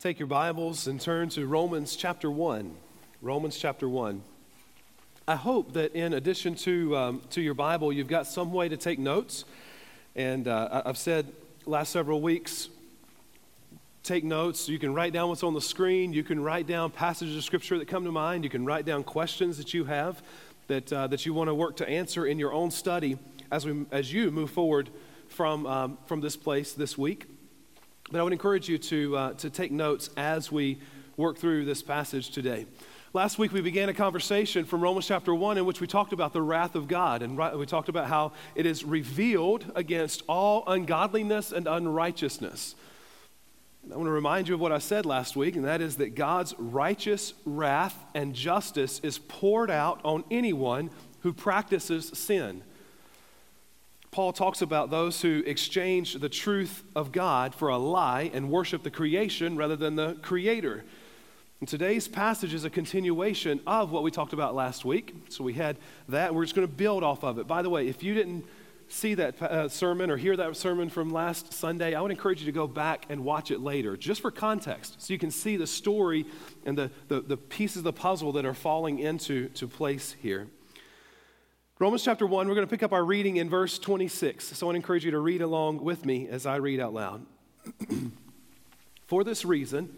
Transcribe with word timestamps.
take 0.00 0.18
your 0.18 0.28
Bibles 0.28 0.86
and 0.86 0.98
turn 0.98 1.28
to 1.28 1.46
Romans 1.46 1.94
chapter 1.94 2.30
1. 2.30 2.74
Romans 3.20 3.58
chapter 3.58 3.86
1. 3.86 4.22
I 5.28 5.36
hope 5.36 5.74
that 5.74 5.94
in 5.94 6.14
addition 6.14 6.54
to, 6.54 6.96
um, 6.96 7.22
to 7.28 7.42
your 7.42 7.52
Bible, 7.52 7.92
you've 7.92 8.08
got 8.08 8.26
some 8.26 8.50
way 8.50 8.66
to 8.70 8.78
take 8.78 8.98
notes. 8.98 9.44
And 10.16 10.48
uh, 10.48 10.84
I've 10.86 10.96
said 10.96 11.30
last 11.66 11.92
several 11.92 12.22
weeks, 12.22 12.70
take 14.02 14.24
notes. 14.24 14.70
You 14.70 14.78
can 14.78 14.94
write 14.94 15.12
down 15.12 15.28
what's 15.28 15.42
on 15.42 15.52
the 15.52 15.60
screen. 15.60 16.14
You 16.14 16.24
can 16.24 16.42
write 16.42 16.66
down 16.66 16.90
passages 16.92 17.36
of 17.36 17.44
Scripture 17.44 17.78
that 17.78 17.86
come 17.86 18.04
to 18.04 18.10
mind. 18.10 18.42
You 18.42 18.48
can 18.48 18.64
write 18.64 18.86
down 18.86 19.04
questions 19.04 19.58
that 19.58 19.74
you 19.74 19.84
have 19.84 20.22
that, 20.68 20.90
uh, 20.90 21.08
that 21.08 21.26
you 21.26 21.34
want 21.34 21.48
to 21.48 21.54
work 21.54 21.76
to 21.76 21.86
answer 21.86 22.24
in 22.24 22.38
your 22.38 22.54
own 22.54 22.70
study 22.70 23.18
as, 23.52 23.66
we, 23.66 23.84
as 23.90 24.10
you 24.10 24.30
move 24.30 24.50
forward 24.50 24.88
from, 25.28 25.66
um, 25.66 25.98
from 26.06 26.22
this 26.22 26.38
place 26.38 26.72
this 26.72 26.96
week. 26.96 27.26
But 28.10 28.18
I 28.18 28.22
would 28.24 28.32
encourage 28.32 28.68
you 28.68 28.76
to, 28.78 29.16
uh, 29.16 29.32
to 29.34 29.50
take 29.50 29.70
notes 29.70 30.10
as 30.16 30.50
we 30.50 30.80
work 31.16 31.38
through 31.38 31.64
this 31.64 31.80
passage 31.80 32.30
today. 32.30 32.66
Last 33.12 33.38
week, 33.38 33.52
we 33.52 33.60
began 33.60 33.88
a 33.88 33.94
conversation 33.94 34.64
from 34.64 34.80
Romans 34.80 35.06
chapter 35.06 35.32
1 35.32 35.58
in 35.58 35.64
which 35.64 35.80
we 35.80 35.86
talked 35.86 36.12
about 36.12 36.32
the 36.32 36.42
wrath 36.42 36.74
of 36.74 36.88
God. 36.88 37.22
And 37.22 37.38
we 37.56 37.66
talked 37.66 37.88
about 37.88 38.08
how 38.08 38.32
it 38.56 38.66
is 38.66 38.84
revealed 38.84 39.64
against 39.76 40.22
all 40.28 40.64
ungodliness 40.66 41.52
and 41.52 41.68
unrighteousness. 41.68 42.74
I 43.92 43.96
want 43.96 44.08
to 44.08 44.12
remind 44.12 44.48
you 44.48 44.54
of 44.54 44.60
what 44.60 44.72
I 44.72 44.78
said 44.78 45.06
last 45.06 45.36
week, 45.36 45.54
and 45.54 45.64
that 45.64 45.80
is 45.80 45.96
that 45.96 46.16
God's 46.16 46.54
righteous 46.58 47.34
wrath 47.44 47.96
and 48.14 48.34
justice 48.34 49.00
is 49.04 49.18
poured 49.18 49.70
out 49.70 50.00
on 50.04 50.24
anyone 50.32 50.90
who 51.20 51.32
practices 51.32 52.10
sin. 52.14 52.62
Paul 54.10 54.32
talks 54.32 54.60
about 54.60 54.90
those 54.90 55.22
who 55.22 55.42
exchange 55.46 56.14
the 56.14 56.28
truth 56.28 56.82
of 56.96 57.12
God 57.12 57.54
for 57.54 57.68
a 57.68 57.78
lie 57.78 58.30
and 58.34 58.50
worship 58.50 58.82
the 58.82 58.90
creation 58.90 59.56
rather 59.56 59.76
than 59.76 59.94
the 59.94 60.14
creator. 60.14 60.84
And 61.60 61.68
today's 61.68 62.08
passage 62.08 62.52
is 62.52 62.64
a 62.64 62.70
continuation 62.70 63.60
of 63.68 63.92
what 63.92 64.02
we 64.02 64.10
talked 64.10 64.32
about 64.32 64.54
last 64.54 64.84
week. 64.84 65.14
So 65.28 65.44
we 65.44 65.52
had 65.52 65.76
that, 66.08 66.34
we're 66.34 66.44
just 66.44 66.56
going 66.56 66.66
to 66.66 66.74
build 66.74 67.04
off 67.04 67.22
of 67.22 67.38
it. 67.38 67.46
By 67.46 67.62
the 67.62 67.70
way, 67.70 67.86
if 67.86 68.02
you 68.02 68.14
didn't 68.14 68.46
see 68.88 69.14
that 69.14 69.40
uh, 69.40 69.68
sermon 69.68 70.10
or 70.10 70.16
hear 70.16 70.36
that 70.36 70.56
sermon 70.56 70.88
from 70.88 71.12
last 71.12 71.52
Sunday, 71.52 71.94
I 71.94 72.00
would 72.00 72.10
encourage 72.10 72.40
you 72.40 72.46
to 72.46 72.52
go 72.52 72.66
back 72.66 73.06
and 73.10 73.24
watch 73.24 73.52
it 73.52 73.60
later, 73.60 73.96
just 73.96 74.20
for 74.22 74.32
context, 74.32 75.00
so 75.00 75.12
you 75.12 75.18
can 75.20 75.30
see 75.30 75.56
the 75.56 75.68
story 75.68 76.26
and 76.66 76.76
the, 76.76 76.90
the, 77.06 77.20
the 77.20 77.36
pieces 77.36 77.78
of 77.78 77.84
the 77.84 77.92
puzzle 77.92 78.32
that 78.32 78.44
are 78.44 78.54
falling 78.54 78.98
into 78.98 79.48
to 79.50 79.68
place 79.68 80.16
here. 80.20 80.48
Romans 81.80 82.04
chapter 82.04 82.26
1, 82.26 82.46
we're 82.46 82.54
going 82.54 82.66
to 82.66 82.70
pick 82.70 82.82
up 82.82 82.92
our 82.92 83.02
reading 83.02 83.36
in 83.36 83.48
verse 83.48 83.78
26. 83.78 84.54
So 84.54 84.66
I 84.66 84.68
want 84.68 84.74
to 84.74 84.76
encourage 84.76 85.06
you 85.06 85.12
to 85.12 85.18
read 85.18 85.40
along 85.40 85.82
with 85.82 86.04
me 86.04 86.28
as 86.28 86.44
I 86.44 86.56
read 86.56 86.78
out 86.78 86.92
loud. 86.92 87.24
For 89.06 89.24
this 89.24 89.46
reason, 89.46 89.88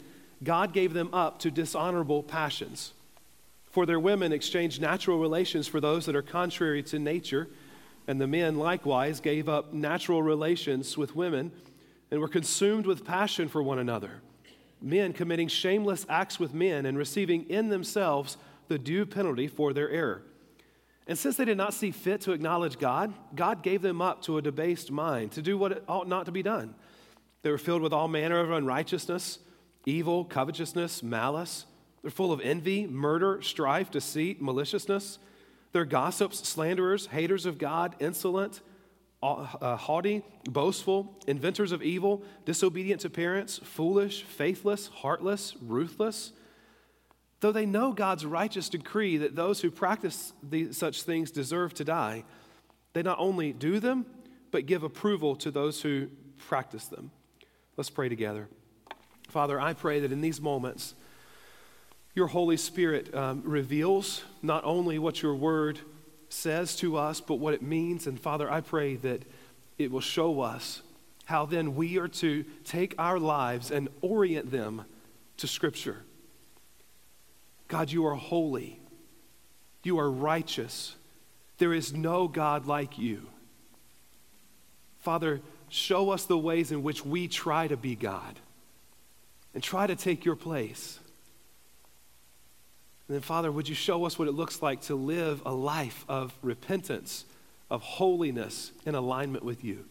God 0.44 0.72
gave 0.72 0.92
them 0.92 1.12
up 1.12 1.40
to 1.40 1.50
dishonorable 1.50 2.22
passions. 2.22 2.92
For 3.72 3.84
their 3.84 3.98
women 3.98 4.32
exchanged 4.32 4.80
natural 4.80 5.18
relations 5.18 5.66
for 5.66 5.80
those 5.80 6.06
that 6.06 6.14
are 6.14 6.22
contrary 6.22 6.84
to 6.84 7.00
nature, 7.00 7.48
and 8.06 8.20
the 8.20 8.28
men 8.28 8.60
likewise 8.60 9.18
gave 9.18 9.48
up 9.48 9.72
natural 9.72 10.22
relations 10.22 10.96
with 10.96 11.16
women 11.16 11.50
and 12.12 12.20
were 12.20 12.28
consumed 12.28 12.86
with 12.86 13.04
passion 13.04 13.48
for 13.48 13.60
one 13.60 13.80
another. 13.80 14.22
Men 14.80 15.12
committing 15.12 15.48
shameless 15.48 16.06
acts 16.08 16.38
with 16.38 16.54
men 16.54 16.86
and 16.86 16.96
receiving 16.96 17.50
in 17.50 17.70
themselves 17.70 18.36
the 18.68 18.78
due 18.78 19.04
penalty 19.04 19.48
for 19.48 19.72
their 19.72 19.90
error. 19.90 20.22
And 21.06 21.18
since 21.18 21.36
they 21.36 21.44
did 21.44 21.56
not 21.56 21.74
see 21.74 21.90
fit 21.90 22.20
to 22.22 22.32
acknowledge 22.32 22.78
God, 22.78 23.12
God 23.34 23.62
gave 23.62 23.82
them 23.82 24.00
up 24.00 24.22
to 24.22 24.38
a 24.38 24.42
debased 24.42 24.90
mind 24.90 25.32
to 25.32 25.42
do 25.42 25.58
what 25.58 25.82
ought 25.88 26.08
not 26.08 26.26
to 26.26 26.32
be 26.32 26.42
done. 26.42 26.74
They 27.42 27.50
were 27.50 27.58
filled 27.58 27.82
with 27.82 27.92
all 27.92 28.06
manner 28.08 28.38
of 28.38 28.52
unrighteousness, 28.52 29.40
evil, 29.84 30.24
covetousness, 30.24 31.02
malice. 31.02 31.66
They're 32.02 32.10
full 32.10 32.32
of 32.32 32.40
envy, 32.40 32.86
murder, 32.86 33.42
strife, 33.42 33.90
deceit, 33.90 34.40
maliciousness. 34.40 35.18
They're 35.72 35.84
gossips, 35.84 36.46
slanderers, 36.46 37.06
haters 37.06 37.46
of 37.46 37.58
God, 37.58 37.96
insolent, 37.98 38.60
uh, 39.22 39.76
haughty, 39.76 40.22
boastful, 40.44 41.16
inventors 41.26 41.72
of 41.72 41.82
evil, 41.82 42.22
disobedient 42.44 43.00
to 43.02 43.10
parents, 43.10 43.58
foolish, 43.62 44.22
faithless, 44.24 44.88
heartless, 44.88 45.54
ruthless. 45.60 46.32
Though 47.42 47.50
they 47.50 47.66
know 47.66 47.92
God's 47.92 48.24
righteous 48.24 48.68
decree 48.68 49.16
that 49.16 49.34
those 49.34 49.60
who 49.60 49.70
practice 49.72 50.32
such 50.70 51.02
things 51.02 51.32
deserve 51.32 51.74
to 51.74 51.84
die, 51.84 52.22
they 52.92 53.02
not 53.02 53.18
only 53.18 53.52
do 53.52 53.80
them, 53.80 54.06
but 54.52 54.64
give 54.66 54.84
approval 54.84 55.34
to 55.36 55.50
those 55.50 55.82
who 55.82 56.06
practice 56.46 56.86
them. 56.86 57.10
Let's 57.76 57.90
pray 57.90 58.08
together. 58.08 58.48
Father, 59.28 59.60
I 59.60 59.72
pray 59.72 59.98
that 59.98 60.12
in 60.12 60.20
these 60.20 60.40
moments, 60.40 60.94
your 62.14 62.28
Holy 62.28 62.56
Spirit 62.56 63.12
um, 63.12 63.42
reveals 63.44 64.22
not 64.40 64.62
only 64.62 65.00
what 65.00 65.20
your 65.20 65.34
word 65.34 65.80
says 66.28 66.76
to 66.76 66.96
us, 66.96 67.20
but 67.20 67.40
what 67.40 67.54
it 67.54 67.62
means. 67.62 68.06
And 68.06 68.20
Father, 68.20 68.48
I 68.48 68.60
pray 68.60 68.94
that 68.96 69.24
it 69.78 69.90
will 69.90 70.00
show 70.00 70.42
us 70.42 70.82
how 71.24 71.46
then 71.46 71.74
we 71.74 71.98
are 71.98 72.06
to 72.08 72.44
take 72.62 72.94
our 72.98 73.18
lives 73.18 73.72
and 73.72 73.88
orient 74.00 74.52
them 74.52 74.84
to 75.38 75.48
Scripture. 75.48 76.04
God, 77.72 77.90
you 77.90 78.04
are 78.04 78.14
holy. 78.14 78.78
You 79.82 79.98
are 79.98 80.10
righteous. 80.10 80.94
There 81.56 81.72
is 81.72 81.94
no 81.94 82.28
God 82.28 82.66
like 82.66 82.98
you. 82.98 83.28
Father, 85.00 85.40
show 85.70 86.10
us 86.10 86.26
the 86.26 86.36
ways 86.36 86.70
in 86.70 86.82
which 86.82 87.02
we 87.02 87.28
try 87.28 87.66
to 87.68 87.76
be 87.78 87.94
God 87.94 88.38
and 89.54 89.62
try 89.62 89.86
to 89.86 89.96
take 89.96 90.26
your 90.26 90.36
place. 90.36 90.98
And 93.08 93.14
then, 93.14 93.22
Father, 93.22 93.50
would 93.50 93.70
you 93.70 93.74
show 93.74 94.04
us 94.04 94.18
what 94.18 94.28
it 94.28 94.32
looks 94.32 94.60
like 94.60 94.82
to 94.82 94.94
live 94.94 95.40
a 95.46 95.54
life 95.54 96.04
of 96.10 96.34
repentance, 96.42 97.24
of 97.70 97.80
holiness, 97.80 98.70
in 98.84 98.94
alignment 98.94 99.46
with 99.46 99.64
you? 99.64 99.86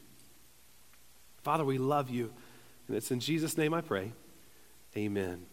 Father, 1.41 1.65
we 1.65 1.79
love 1.79 2.11
you. 2.11 2.31
And 2.87 2.95
it's 2.95 3.09
in 3.09 3.19
Jesus' 3.19 3.57
name 3.57 3.73
I 3.73 3.81
pray. 3.81 4.11
Amen. 4.95 5.47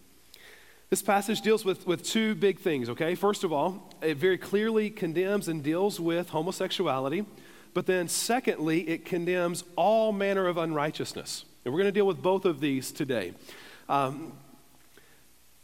This 0.91 1.03
passage 1.03 1.43
deals 1.43 1.67
with, 1.67 1.87
with 1.87 2.03
two 2.03 2.35
big 2.35 2.59
things, 2.59 2.89
okay? 2.89 3.15
First 3.15 3.45
of 3.45 3.53
all, 3.53 3.93
it 4.01 4.17
very 4.17 4.39
clearly 4.39 4.89
condemns 4.89 5.47
and 5.47 5.63
deals 5.63 6.01
with 6.01 6.31
homosexuality. 6.31 7.27
But 7.75 7.85
then, 7.85 8.09
secondly, 8.09 8.89
it 8.89 9.05
condemns 9.05 9.65
all 9.77 10.13
manner 10.13 10.47
of 10.47 10.57
unrighteousness. 10.57 11.45
And 11.65 11.75
we're 11.75 11.81
going 11.81 11.93
to 11.93 11.99
deal 11.99 12.07
with 12.07 12.23
both 12.23 12.47
of 12.47 12.61
these 12.61 12.91
today. 12.91 13.35
Um, 13.91 14.33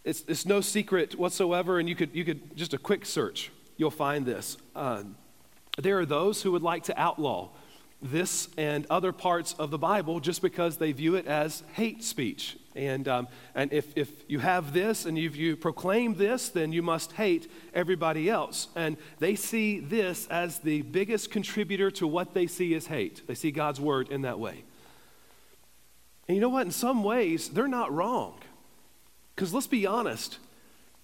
it's, 0.05 0.23
it's 0.29 0.45
no 0.45 0.61
secret 0.61 1.19
whatsoever, 1.19 1.79
and 1.79 1.89
you 1.89 1.97
could, 1.97 2.15
you 2.15 2.27
could 2.27 2.55
just 2.55 2.75
a 2.75 2.79
quick 2.79 3.07
search, 3.07 3.51
you'll 3.79 3.91
find 3.91 4.27
this. 4.27 4.59
Uh, 4.77 5.05
there 5.79 5.99
are 5.99 6.07
those 6.07 6.43
who 6.43 6.53
would 6.53 6.63
like 6.63 6.85
to 6.85 7.01
outlaw 7.01 7.49
this 8.05 8.49
and 8.59 8.87
other 8.91 9.13
parts 9.13 9.55
of 9.55 9.71
the 9.71 9.79
Bible 9.79 10.21
just 10.21 10.43
because 10.43 10.77
they 10.77 10.93
view 10.93 11.15
it 11.15 11.27
as 11.27 11.63
hate 11.73 12.05
speech. 12.05 12.57
And, 12.77 13.09
um, 13.09 13.29
and 13.55 13.73
if, 13.73 13.97
if 13.97 14.11
you 14.29 14.41
have 14.41 14.73
this 14.73 15.07
and 15.07 15.17
you 15.17 15.57
proclaim 15.57 16.15
this, 16.15 16.49
then 16.51 16.73
you 16.73 16.83
must 16.83 17.13
hate 17.13 17.51
everybody 17.73 18.29
else. 18.29 18.69
And 18.75 18.97
they 19.21 19.37
see 19.37 19.81
this 19.81 20.27
as 20.27 20.59
the 20.59 20.83
biggest 20.83 21.31
contributor 21.31 21.91
to 21.93 22.07
what 22.07 22.35
they 22.35 22.47
see 22.47 22.75
as 22.75 22.87
hate. 22.87 23.27
They 23.27 23.35
see 23.35 23.51
God's 23.51 23.81
word 23.81 24.09
in 24.09 24.23
that 24.23 24.39
way. 24.39 24.65
And 26.29 26.35
you 26.35 26.41
know 26.41 26.49
what? 26.49 26.67
In 26.67 26.73
some 26.73 27.05
ways, 27.05 27.49
they're 27.49 27.69
not 27.69 27.93
wrong. 27.93 28.41
Because 29.35 29.55
let's 29.55 29.67
be 29.67 29.87
honest, 29.87 30.39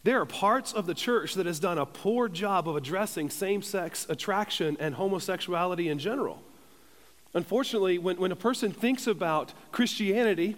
there 0.03 0.21
are 0.21 0.27
parts 0.27 0.73
of 0.73 0.87
the 0.87 0.95
church 0.95 1.35
that 1.35 1.47
has 1.47 1.61
done 1.61 1.79
a 1.79 1.87
poor 1.87 2.29
job 2.29 2.69
of 2.69 2.77
addressing 2.77 3.31
same 3.31 3.63
sex 3.63 4.07
attraction 4.09 4.77
and 4.81 4.95
homosexuality 4.95 5.89
in 5.89 5.99
general. 5.99 6.43
Unfortunately, 7.35 7.99
when, 7.99 8.17
when 8.17 8.33
a 8.33 8.37
person 8.37 8.73
thinks 8.73 9.07
about 9.07 9.53
Christianity 9.71 10.57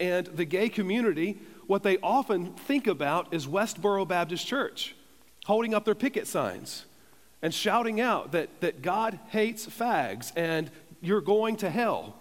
and 0.00 0.26
the 0.26 0.44
gay 0.44 0.68
community, 0.68 1.38
what 1.66 1.82
they 1.82 1.98
often 1.98 2.54
think 2.54 2.86
about 2.86 3.32
is 3.32 3.46
Westboro 3.46 4.06
Baptist 4.06 4.46
Church 4.46 4.94
holding 5.44 5.74
up 5.74 5.84
their 5.84 5.94
picket 5.94 6.26
signs 6.26 6.84
and 7.40 7.54
shouting 7.54 8.00
out 8.00 8.32
that, 8.32 8.60
that 8.60 8.82
God 8.82 9.18
hates 9.28 9.66
fags 9.66 10.32
and 10.34 10.70
you're 11.00 11.20
going 11.20 11.56
to 11.56 11.70
hell. 11.70 12.16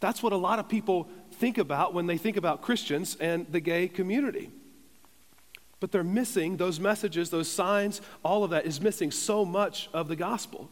That's 0.00 0.22
what 0.22 0.32
a 0.32 0.36
lot 0.36 0.58
of 0.58 0.68
people 0.68 1.08
think 1.32 1.58
about 1.58 1.94
when 1.94 2.06
they 2.06 2.18
think 2.18 2.36
about 2.36 2.62
Christians 2.62 3.16
and 3.20 3.46
the 3.52 3.60
gay 3.60 3.86
community. 3.86 4.50
But 5.78 5.92
they're 5.92 6.04
missing 6.04 6.56
those 6.56 6.80
messages, 6.80 7.30
those 7.30 7.50
signs, 7.50 8.00
all 8.22 8.44
of 8.44 8.50
that 8.50 8.66
is 8.66 8.80
missing 8.80 9.10
so 9.10 9.44
much 9.44 9.88
of 9.94 10.08
the 10.08 10.16
gospel. 10.16 10.68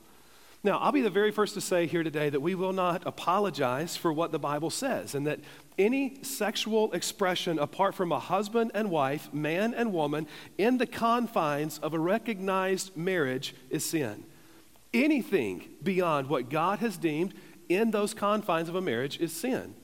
Now, 0.65 0.79
I'll 0.79 0.93
be 0.93 1.03
the 1.03 1.11
very 1.11 1.31
first 1.31 1.55
to 1.55 1.61
say 1.61 1.87
here 1.87 2.03
today 2.03 2.31
that 2.31 2.41
we 2.41 2.57
will 2.57 2.73
not 2.73 3.07
apologize 3.07 3.97
for 3.97 4.13
what 4.13 4.33
the 4.33 4.41
Bible 4.41 4.71
says, 4.71 5.15
and 5.15 5.27
that 5.27 5.39
any 5.79 6.19
sexual 6.23 6.93
expression 6.93 7.61
apart 7.61 7.95
from 7.95 8.11
a 8.11 8.19
husband 8.19 8.73
and 8.75 8.91
wife, 8.91 9.33
man 9.33 9.73
and 9.73 9.93
woman, 9.93 10.27
in 10.59 10.79
the 10.79 10.87
confines 10.87 11.79
of 11.79 11.95
a 11.95 11.99
recognized 11.99 12.97
marriage 12.97 13.55
is 13.71 13.85
sin. 13.85 14.25
Anything 14.93 15.69
beyond 15.83 16.29
what 16.29 16.51
God 16.51 16.81
has 16.81 16.97
deemed 16.97 17.35
in 17.69 17.93
those 17.93 18.13
confines 18.13 18.69
of 18.69 18.75
a 18.75 18.81
marriage 18.81 19.21
is 19.21 19.33
sin. 19.33 19.75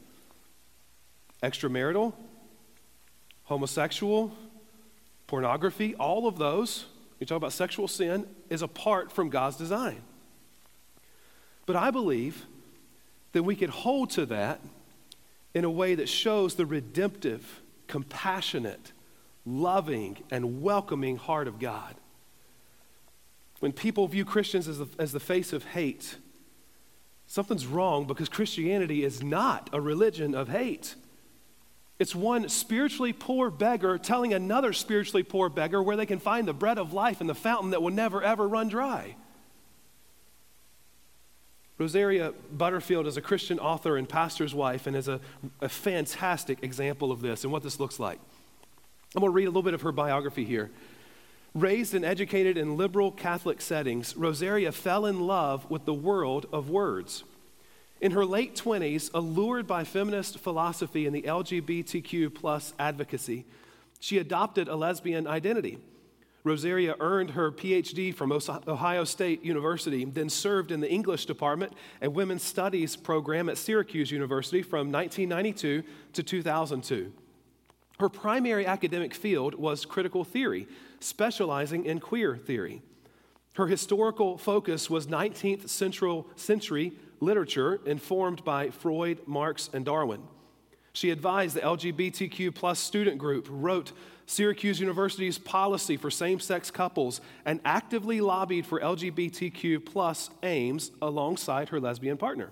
Extramarital, 1.41 2.15
homosexual, 3.45 4.33
pornography, 5.29 5.95
all 5.97 6.27
of 6.27 6.39
those, 6.39 6.87
you 7.21 7.27
talk 7.27 7.37
about 7.37 7.53
sexual 7.53 7.87
sin, 7.87 8.27
is 8.51 8.63
apart 8.63 9.13
from 9.13 9.29
God's 9.29 9.57
design. 9.57 10.03
But 11.67 11.77
I 11.77 11.91
believe 11.91 12.47
that 13.33 13.43
we 13.43 13.57
could 13.57 13.71
hold 13.71 14.11
to 14.11 14.27
that 14.27 14.61
in 15.55 15.65
a 15.65 15.71
way 15.71 15.95
that 15.95 16.09
shows 16.09 16.55
the 16.55 16.67
redemptive, 16.67 17.63
compassionate, 17.87 18.93
loving, 19.47 20.19
and 20.31 20.63
welcoming 20.63 21.17
heart 21.17 21.49
of 21.49 21.59
God. 21.59 21.95
When 23.61 23.73
people 23.73 24.07
view 24.09 24.25
Christians 24.25 24.69
as 24.69 24.79
the, 24.79 24.87
as 24.99 25.13
the 25.13 25.21
face 25.21 25.53
of 25.53 25.65
hate, 25.65 26.17
something's 27.27 27.67
wrong 27.67 28.07
because 28.07 28.29
Christianity 28.29 29.05
is 29.05 29.23
not 29.23 29.71
a 29.73 29.81
religion 29.81 30.35
of 30.35 30.49
hate. 30.49 30.97
It's 31.99 32.15
one 32.15 32.49
spiritually 32.49 33.13
poor 33.13 33.51
beggar 33.51 33.99
telling 33.99 34.35
another 34.35 34.73
spiritually 34.73 35.23
poor 35.23 35.49
beggar 35.49 35.83
where 35.83 35.97
they 35.97 36.07
can 36.07 36.19
find 36.19 36.47
the 36.47 36.53
bread 36.53 36.79
of 36.79 36.93
life 36.93 37.21
and 37.21 37.31
the 37.31 37.35
fountain 37.35 37.71
that 37.71 37.83
will 37.83 37.93
never 37.93 38.23
ever 38.23 38.49
run 38.49 38.69
dry. 38.69 39.15
Rosaria 41.77 42.33
Butterfield 42.53 43.07
is 43.07 43.17
a 43.17 43.21
Christian 43.21 43.59
author 43.59 43.97
and 43.97 44.09
pastor's 44.09 44.55
wife 44.55 44.87
and 44.87 44.97
is 44.97 45.09
a, 45.09 45.21
a 45.61 45.69
fantastic 45.69 46.63
example 46.63 47.11
of 47.11 47.21
this 47.21 47.43
and 47.43 47.53
what 47.53 47.63
this 47.63 47.81
looks 47.81 47.99
like. 47.99 48.21
I'm 49.15 49.21
going 49.21 49.33
to 49.33 49.35
read 49.35 49.47
a 49.47 49.51
little 49.51 49.63
bit 49.63 49.75
of 49.75 49.83
her 49.83 49.93
biography 49.93 50.45
here. 50.45 50.71
Raised 51.53 51.95
and 51.95 52.05
educated 52.05 52.57
in 52.57 52.77
liberal 52.77 53.13
Catholic 53.13 53.61
settings, 53.61 54.17
Rosaria 54.17 54.73
fell 54.73 55.07
in 55.07 55.21
love 55.21 55.69
with 55.71 55.85
the 55.85 55.95
world 55.95 56.47
of 56.53 56.69
words. 56.69 57.25
In 58.01 58.13
her 58.13 58.25
late 58.25 58.57
20s, 58.57 59.11
allured 59.15 59.67
by 59.67 59.85
feminist 59.85 60.39
philosophy 60.39 61.07
and 61.07 61.15
the 61.15 61.23
LGBTQ 61.23 62.35
plus 62.35 62.75
advocacy, 62.79 63.45
she 64.01 64.19
adopted 64.19 64.69
a 64.69 64.77
lesbian 64.77 65.27
identity. 65.27 65.79
Rosaria 66.45 66.95
earned 67.01 67.31
her 67.31 67.51
PhD 67.51 68.15
from 68.15 68.31
Ohio 68.31 69.05
State 69.05 69.43
University, 69.43 70.05
then 70.05 70.29
served 70.29 70.71
in 70.71 70.81
the 70.81 70.91
English 70.91 71.25
department 71.25 71.73
and 72.03 72.15
women's 72.15 72.43
studies 72.43 72.97
program 72.97 73.49
at 73.49 73.57
Syracuse 73.57 74.11
University 74.11 74.61
from 74.61 74.93
1992 74.93 75.83
to 76.13 76.23
2002. 76.23 77.13
Her 77.99 78.09
primary 78.11 78.67
academic 78.67 79.15
field 79.15 79.55
was 79.55 79.87
critical 79.87 80.23
theory, 80.23 80.69
specializing 81.01 81.87
in 81.87 81.99
queer 81.99 82.37
theory. 82.37 82.83
Her 83.55 83.67
historical 83.67 84.37
focus 84.37 84.91
was 84.91 85.07
19th 85.07 85.69
century 86.37 86.93
literature 87.21 87.81
informed 87.87 88.45
by 88.45 88.69
Freud, 88.69 89.21
Marx, 89.27 89.71
and 89.73 89.85
Darwin. 89.85 90.23
She 90.93 91.11
advised 91.11 91.57
the 91.57 91.61
LGBTQ 91.61 92.55
plus 92.55 92.79
student 92.79 93.19
group, 93.19 93.47
wrote 93.51 93.93
Syracuse 94.27 94.81
University's 94.81 95.39
policy 95.39 95.97
for 95.97 96.11
same 96.11 96.41
sex 96.41 96.71
couples, 96.71 97.21
and 97.45 97.61
actively 97.65 98.21
lobbied 98.21 98.67
for 98.67 98.81
LGBTQ 98.81 99.85
plus 99.85 100.31
aims 100.43 100.91
alongside 101.03 101.69
her 101.69 101.81
lesbian 101.81 102.17
partner. 102.17 102.51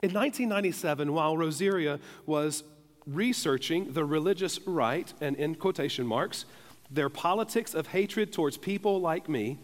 In 0.00 0.12
1997, 0.12 1.12
while 1.12 1.36
Rosaria 1.36 1.98
was 2.24 2.62
researching 3.06 3.92
the 3.92 4.04
religious 4.04 4.60
right, 4.66 5.12
and 5.20 5.34
in 5.36 5.56
quotation 5.56 6.06
marks, 6.06 6.44
their 6.90 7.08
politics 7.08 7.74
of 7.74 7.88
hatred 7.88 8.32
towards 8.32 8.56
people 8.56 9.00
like 9.00 9.28
me, 9.28 9.58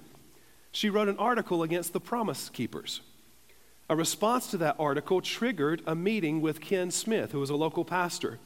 she 0.73 0.91
wrote 0.91 1.09
an 1.09 1.19
article 1.19 1.63
against 1.63 1.93
the 1.93 2.01
Promise 2.01 2.49
Keepers. 2.49 3.01
A 3.89 3.95
response 3.95 4.49
to 4.49 4.57
that 4.57 4.77
article 4.79 5.21
triggered 5.21 5.83
a 5.87 5.95
meeting 5.95 6.41
with 6.41 6.61
Ken 6.61 6.91
Smith, 6.91 7.33
who 7.33 7.39
was 7.39 7.51
a 7.51 7.57
local 7.57 7.85
pastor. 7.85 8.39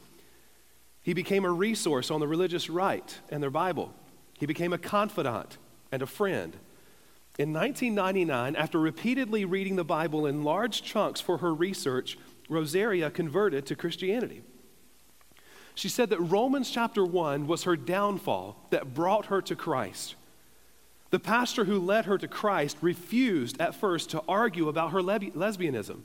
He 1.01 1.13
became 1.13 1.45
a 1.45 1.51
resource 1.51 2.11
on 2.11 2.19
the 2.19 2.27
religious 2.27 2.69
right 2.69 3.19
and 3.29 3.41
their 3.41 3.49
Bible. 3.49 3.93
He 4.37 4.45
became 4.45 4.73
a 4.73 4.77
confidant 4.77 5.57
and 5.91 6.01
a 6.01 6.07
friend. 6.07 6.55
In 7.37 7.53
1999, 7.53 8.55
after 8.55 8.79
repeatedly 8.79 9.45
reading 9.45 9.77
the 9.77 9.83
Bible 9.83 10.25
in 10.25 10.43
large 10.43 10.83
chunks 10.83 11.21
for 11.21 11.37
her 11.37 11.53
research, 11.53 12.17
Rosaria 12.49 13.09
converted 13.09 13.65
to 13.67 13.75
Christianity. 13.75 14.43
She 15.73 15.87
said 15.87 16.09
that 16.09 16.19
Romans 16.19 16.69
chapter 16.69 17.05
1 17.05 17.47
was 17.47 17.63
her 17.63 17.77
downfall 17.77 18.57
that 18.71 18.93
brought 18.93 19.27
her 19.27 19.41
to 19.43 19.55
Christ. 19.55 20.15
The 21.11 21.19
pastor 21.19 21.63
who 21.63 21.79
led 21.79 22.05
her 22.05 22.17
to 22.17 22.27
Christ 22.27 22.77
refused 22.81 23.59
at 23.61 23.73
first 23.73 24.09
to 24.09 24.21
argue 24.27 24.67
about 24.67 24.91
her 24.91 25.01
lesbianism. 25.01 26.01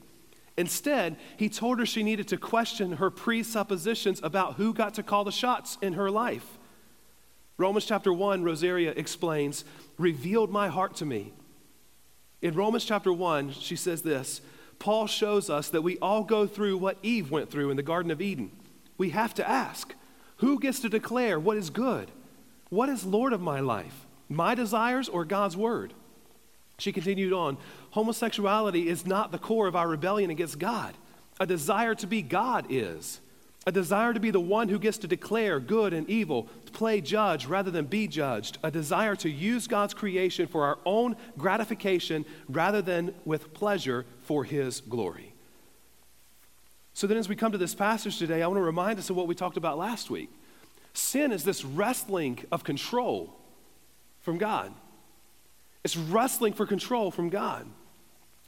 Instead, 0.57 1.17
he 1.37 1.49
told 1.49 1.79
her 1.79 1.87
she 1.87 2.03
needed 2.03 2.29
to 2.29 2.37
question 2.37 2.93
her 2.93 3.11
presuppositions 3.11 4.21
about 4.23 4.55
who 4.55 4.73
got 4.73 4.95
to 4.95 5.03
call 5.03 5.25
the 5.25 5.33
shots 5.33 5.79
in 5.83 5.95
her 5.95 6.11
life. 6.11 6.59
Romans 7.57 7.87
chapter 7.87 8.13
1, 8.13 8.43
Rosaria 8.43 8.93
explains, 8.93 9.65
revealed 9.99 10.51
my 10.51 10.69
heart 10.69 10.95
to 10.97 11.07
me. 11.07 11.33
In 12.43 12.55
Romans 12.55 12.85
chapter 12.85 13.13
1, 13.13 13.53
she 13.53 13.77
says 13.77 14.03
this 14.03 14.41
Paul 14.79 15.07
shows 15.07 15.51
us 15.51 15.69
that 15.71 15.83
we 15.83 15.99
all 15.99 16.25
go 16.25 16.47
through 16.47 16.79
what 16.79 16.99
Eve 17.03 17.31
went 17.31 17.51
through 17.51 17.71
in 17.71 17.77
the 17.77 17.83
Garden 17.83 18.11
of 18.11 18.21
Eden 18.21 18.51
we 18.97 19.11
have 19.11 19.35
to 19.35 19.49
ask 19.49 19.95
who 20.39 20.59
gets 20.59 20.81
to 20.81 20.89
declare 20.89 21.39
what 21.39 21.57
is 21.57 21.71
good? 21.71 22.11
What 22.69 22.89
is 22.89 23.05
Lord 23.05 23.33
of 23.33 23.41
my 23.41 23.61
life? 23.61 24.07
My 24.29 24.55
desires 24.55 25.09
or 25.09 25.25
God's 25.25 25.57
word? 25.57 25.95
She 26.79 26.93
continued 26.93 27.33
on 27.33 27.57
homosexuality 27.91 28.89
is 28.89 29.07
not 29.07 29.33
the 29.33 29.39
core 29.39 29.67
of 29.67 29.77
our 29.77 29.89
rebellion 29.89 30.31
against 30.31 30.59
God. 30.59 30.95
A 31.41 31.47
desire 31.47 31.95
to 31.97 32.07
be 32.07 32.23
God 32.23 32.67
is. 32.69 33.21
A 33.67 33.73
desire 33.73 34.13
to 34.13 34.21
be 34.21 34.31
the 34.31 34.41
one 34.41 34.69
who 34.69 34.79
gets 34.79 34.99
to 34.99 35.07
declare 35.07 35.59
good 35.59 35.95
and 35.95 36.09
evil, 36.11 36.49
to 36.67 36.73
play 36.73 37.01
judge 37.01 37.47
rather 37.47 37.71
than 37.71 37.87
be 37.87 38.07
judged. 38.07 38.59
A 38.63 38.71
desire 38.71 39.17
to 39.17 39.31
use 39.31 39.67
God's 39.67 39.95
creation 39.95 40.47
for 40.47 40.65
our 40.65 40.79
own 40.85 41.17
gratification 41.39 42.27
rather 42.49 42.83
than 42.83 43.15
with 43.25 43.55
pleasure 43.55 44.05
for 44.23 44.45
His 44.45 44.81
glory. 44.81 45.33
So 46.93 47.07
then, 47.07 47.17
as 47.17 47.29
we 47.29 47.37
come 47.37 47.53
to 47.53 47.59
this 47.59 47.75
passage 47.75 48.19
today, 48.19 48.43
I 48.43 48.47
want 48.47 48.59
to 48.59 48.63
remind 48.63 48.99
us 48.99 49.11
of 49.11 49.17
what 49.17 49.27
we 49.27 49.35
talked 49.35 49.57
about 49.57 49.79
last 49.79 50.11
week. 50.11 50.31
Sin 50.93 51.33
is 51.33 51.43
this 51.43 51.65
wrestling 51.65 52.45
of 52.53 52.63
control 52.65 53.35
from 54.21 54.39
God, 54.39 54.73
it's 55.85 55.97
wrestling 55.97 56.55
for 56.55 56.67
control 56.67 57.11
from 57.11 57.29
God. 57.29 57.67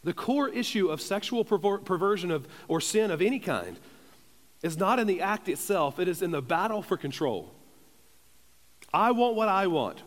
The 0.02 0.14
core 0.14 0.48
issue 0.48 0.88
of 0.88 1.00
sexual 1.00 1.44
perver- 1.44 1.84
perversion 1.84 2.30
of, 2.30 2.48
or 2.66 2.80
sin 2.80 3.10
of 3.10 3.20
any 3.20 3.38
kind 3.38 3.78
is 4.62 4.78
not 4.78 4.98
in 4.98 5.06
the 5.06 5.20
act 5.20 5.48
itself, 5.48 5.98
it 5.98 6.08
is 6.08 6.22
in 6.22 6.30
the 6.30 6.42
battle 6.42 6.82
for 6.82 6.96
control. 6.96 7.52
I 8.92 9.10
want 9.10 9.36
what 9.36 9.48
I 9.48 9.66
want. 9.66 10.02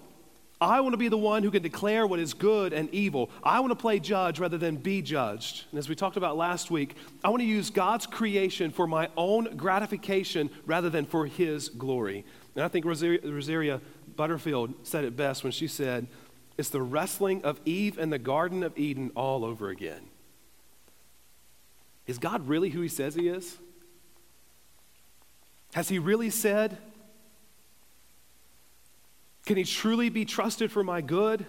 I 0.62 0.81
want 0.81 0.93
to 0.93 0.98
be 0.98 1.07
the 1.07 1.17
one 1.17 1.43
who 1.43 1.51
can 1.51 1.62
declare 1.62 2.05
what 2.05 2.19
is 2.19 2.33
good 2.33 2.74
and 2.74 2.93
evil. 2.93 3.29
I 3.43 3.62
want 3.62 3.71
to 3.71 3.77
play 3.77 4.00
judge 4.00 4.39
rather 4.39 4.57
than 4.57 4.75
be 4.75 5.01
judged. 5.01 5.65
And 5.71 5.79
as 5.79 5.88
we 5.88 5.95
talked 5.95 6.17
about 6.17 6.36
last 6.36 6.69
week, 6.69 6.95
I 7.24 7.29
want 7.29 7.41
to 7.41 7.48
use 7.48 7.69
God's 7.69 8.05
creation 8.05 8.71
for 8.71 8.86
my 8.86 9.09
own 9.15 9.55
gratification 9.55 10.50
rather 10.65 10.89
than 10.89 11.05
for 11.05 11.27
His 11.27 11.69
glory. 11.69 12.25
And 12.55 12.63
I 12.65 12.67
think 12.67 12.83
Rosaria, 12.83 13.19
Rosaria 13.24 13.79
Butterfield 14.17 14.74
said 14.83 15.05
it 15.05 15.15
best 15.15 15.43
when 15.43 15.53
she 15.53 15.67
said, 15.67 16.07
It's 16.60 16.70
the 16.70 16.82
wrestling 16.82 17.44
of 17.44 17.60
Eve 17.63 17.98
in 17.98 18.10
the 18.10 18.20
Garden 18.20 18.63
of 18.63 18.78
Eden 18.78 19.12
all 19.16 19.46
over 19.46 19.70
again. 19.70 20.01
Is 22.06 22.18
God 22.18 22.48
really 22.48 22.70
who 22.70 22.82
He 22.82 22.89
says 22.89 23.16
He 23.16 23.30
is? 23.30 23.58
Has 25.74 25.88
He 25.88 26.00
really 26.00 26.30
said, 26.30 26.78
can 29.50 29.58
he 29.58 29.63
truly 29.63 30.10
be 30.10 30.25
trusted 30.25 30.72
for 30.72 30.84
my 30.84 31.01
good? 31.01 31.44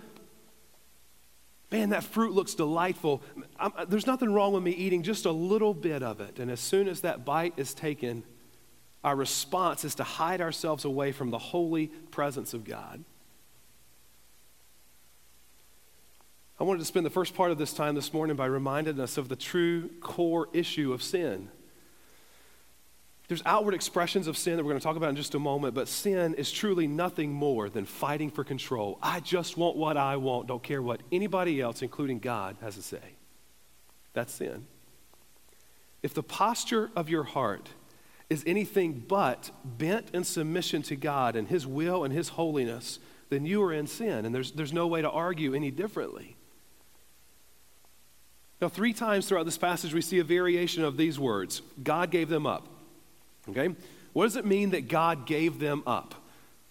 Man, 1.71 1.90
that 1.90 2.02
fruit 2.02 2.33
looks 2.33 2.55
delightful. 2.55 3.21
I'm, 3.59 3.73
uh, 3.76 3.85
there's 3.85 4.07
nothing 4.07 4.33
wrong 4.33 4.55
with 4.55 4.62
me 4.62 4.71
eating 4.71 5.02
just 5.02 5.26
a 5.26 5.31
little 5.31 5.75
bit 5.75 6.02
of 6.02 6.23
it. 6.23 6.38
And 6.38 6.50
as 6.50 6.61
soon 6.61 6.88
as 6.88 7.02
that 7.02 7.26
bite 7.26 7.52
is 7.59 7.75
taken, 7.75 8.23
our 9.05 9.14
response 9.14 9.85
is 9.85 9.97
to 9.97 10.02
hide 10.02 10.40
ourselves 10.40 10.87
away 10.87 11.12
from 11.12 11.31
the 11.31 11.38
holy 11.38 11.88
presence 12.11 12.55
of 12.55 12.64
God. 12.64 13.05
I 16.61 16.64
wanted 16.64 16.81
to 16.81 16.85
spend 16.85 17.07
the 17.07 17.11
first 17.11 17.35
part 17.35 17.50
of 17.50 17.57
this 17.57 17.73
time 17.73 17.95
this 17.95 18.12
morning 18.12 18.37
by 18.37 18.45
reminding 18.45 19.00
us 19.00 19.17
of 19.17 19.31
the 19.31 19.37
true 19.37 19.88
core 20.02 20.47
issue 20.52 20.93
of 20.93 21.02
sin. 21.02 21.49
There's 23.29 23.43
outward 23.47 23.73
expressions 23.73 24.26
of 24.26 24.37
sin 24.37 24.57
that 24.57 24.64
we're 24.64 24.73
going 24.73 24.81
to 24.81 24.85
talk 24.85 24.97
about 24.97 25.09
in 25.09 25.17
just 25.17 25.35
a 25.35 25.38
moment, 25.38 25.75
but 25.75 25.88
sin 25.88 26.35
is 26.35 26.52
truly 26.52 26.87
nothing 26.87 27.33
more 27.33 27.71
than 27.71 27.87
fighting 27.87 28.31
for 28.31 28.45
control. 28.45 28.99
I 29.02 29.21
just 29.21 29.57
want 29.57 29.76
what 29.76 29.97
I 29.97 30.17
want, 30.17 30.49
don't 30.49 30.62
care 30.62 30.83
what 30.83 31.00
anybody 31.11 31.62
else, 31.62 31.81
including 31.81 32.19
God, 32.19 32.57
has 32.61 32.75
to 32.75 32.83
say. 32.83 33.14
That's 34.12 34.35
sin. 34.35 34.67
If 36.02 36.12
the 36.12 36.23
posture 36.23 36.90
of 36.95 37.09
your 37.09 37.25
heart 37.25 37.71
is 38.29 38.45
anything 38.47 39.05
but 39.09 39.50
bent 39.64 40.11
in 40.12 40.25
submission 40.25 40.83
to 40.83 40.97
God 40.97 41.37
and 41.37 41.49
His 41.49 41.67
will 41.67 42.05
and 42.05 42.12
His 42.12 42.31
holiness, 42.31 42.99
then 43.31 43.47
you 43.47 43.62
are 43.62 43.73
in 43.73 43.87
sin, 43.87 44.26
and 44.26 44.35
there's, 44.35 44.52
there's 44.52 44.75
no 44.75 44.87
way 44.87 45.00
to 45.00 45.11
argue 45.11 45.55
any 45.55 45.71
differently. 45.71 46.37
Now, 48.61 48.69
three 48.69 48.93
times 48.93 49.26
throughout 49.26 49.47
this 49.47 49.59
passage, 49.59 49.95
we 49.95 50.02
see 50.02 50.19
a 50.19 50.25
variation 50.25 50.85
of 50.85 50.97
these 50.97 51.19
words 51.19 51.62
God 51.83 52.11
gave 52.11 52.29
them 52.29 52.47
up. 52.47 52.69
Okay? 53.49 53.75
What 54.12 54.25
does 54.25 54.37
it 54.37 54.45
mean 54.45 54.71
that 54.71 54.88
God 54.88 55.26
gave 55.26 55.59
them 55.59 55.83
up? 55.87 56.14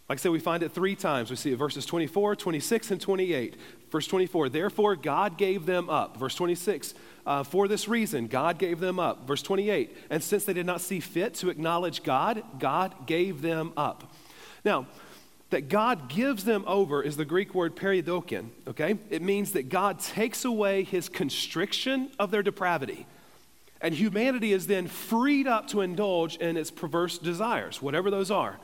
Like 0.07 0.17
I 0.17 0.21
said, 0.21 0.31
we 0.31 0.39
find 0.39 0.63
it 0.63 0.71
three 0.71 0.95
times. 0.95 1.29
We 1.29 1.35
see 1.35 1.51
it 1.51 1.57
verses 1.57 1.85
24, 1.85 2.35
26, 2.35 2.91
and 2.91 2.99
28. 2.99 3.55
Verse 3.91 4.07
24, 4.07 4.49
therefore 4.49 4.95
God 4.95 5.37
gave 5.37 5.65
them 5.65 5.89
up. 5.89 6.17
Verse 6.17 6.35
26, 6.35 6.93
uh, 7.25 7.43
for 7.43 7.67
this 7.67 7.87
reason, 7.87 8.27
God 8.27 8.57
gave 8.57 8.79
them 8.79 8.99
up. 8.99 9.27
Verse 9.27 9.41
28, 9.41 9.95
and 10.09 10.23
since 10.23 10.45
they 10.45 10.53
did 10.53 10.65
not 10.65 10.81
see 10.81 10.99
fit 10.99 11.35
to 11.35 11.49
acknowledge 11.49 12.03
God, 12.03 12.43
God 12.59 13.07
gave 13.07 13.41
them 13.41 13.71
up. 13.77 14.13
Now, 14.65 14.87
that 15.49 15.67
God 15.67 16.09
gives 16.09 16.43
them 16.43 16.63
over 16.67 17.01
is 17.01 17.17
the 17.17 17.25
Greek 17.25 17.55
word 17.55 17.75
paredoken, 17.75 18.51
okay? 18.67 18.97
It 19.09 19.21
means 19.21 19.53
that 19.53 19.69
God 19.69 19.99
takes 19.99 20.45
away 20.45 20.83
his 20.83 21.09
constriction 21.09 22.11
of 22.19 22.29
their 22.29 22.43
depravity. 22.43 23.07
And 23.81 23.95
humanity 23.95 24.53
is 24.53 24.67
then 24.67 24.87
freed 24.87 25.47
up 25.47 25.67
to 25.69 25.81
indulge 25.81 26.35
in 26.37 26.57
its 26.57 26.69
perverse 26.69 27.17
desires, 27.17 27.81
whatever 27.81 28.11
those 28.11 28.29
are. 28.29 28.59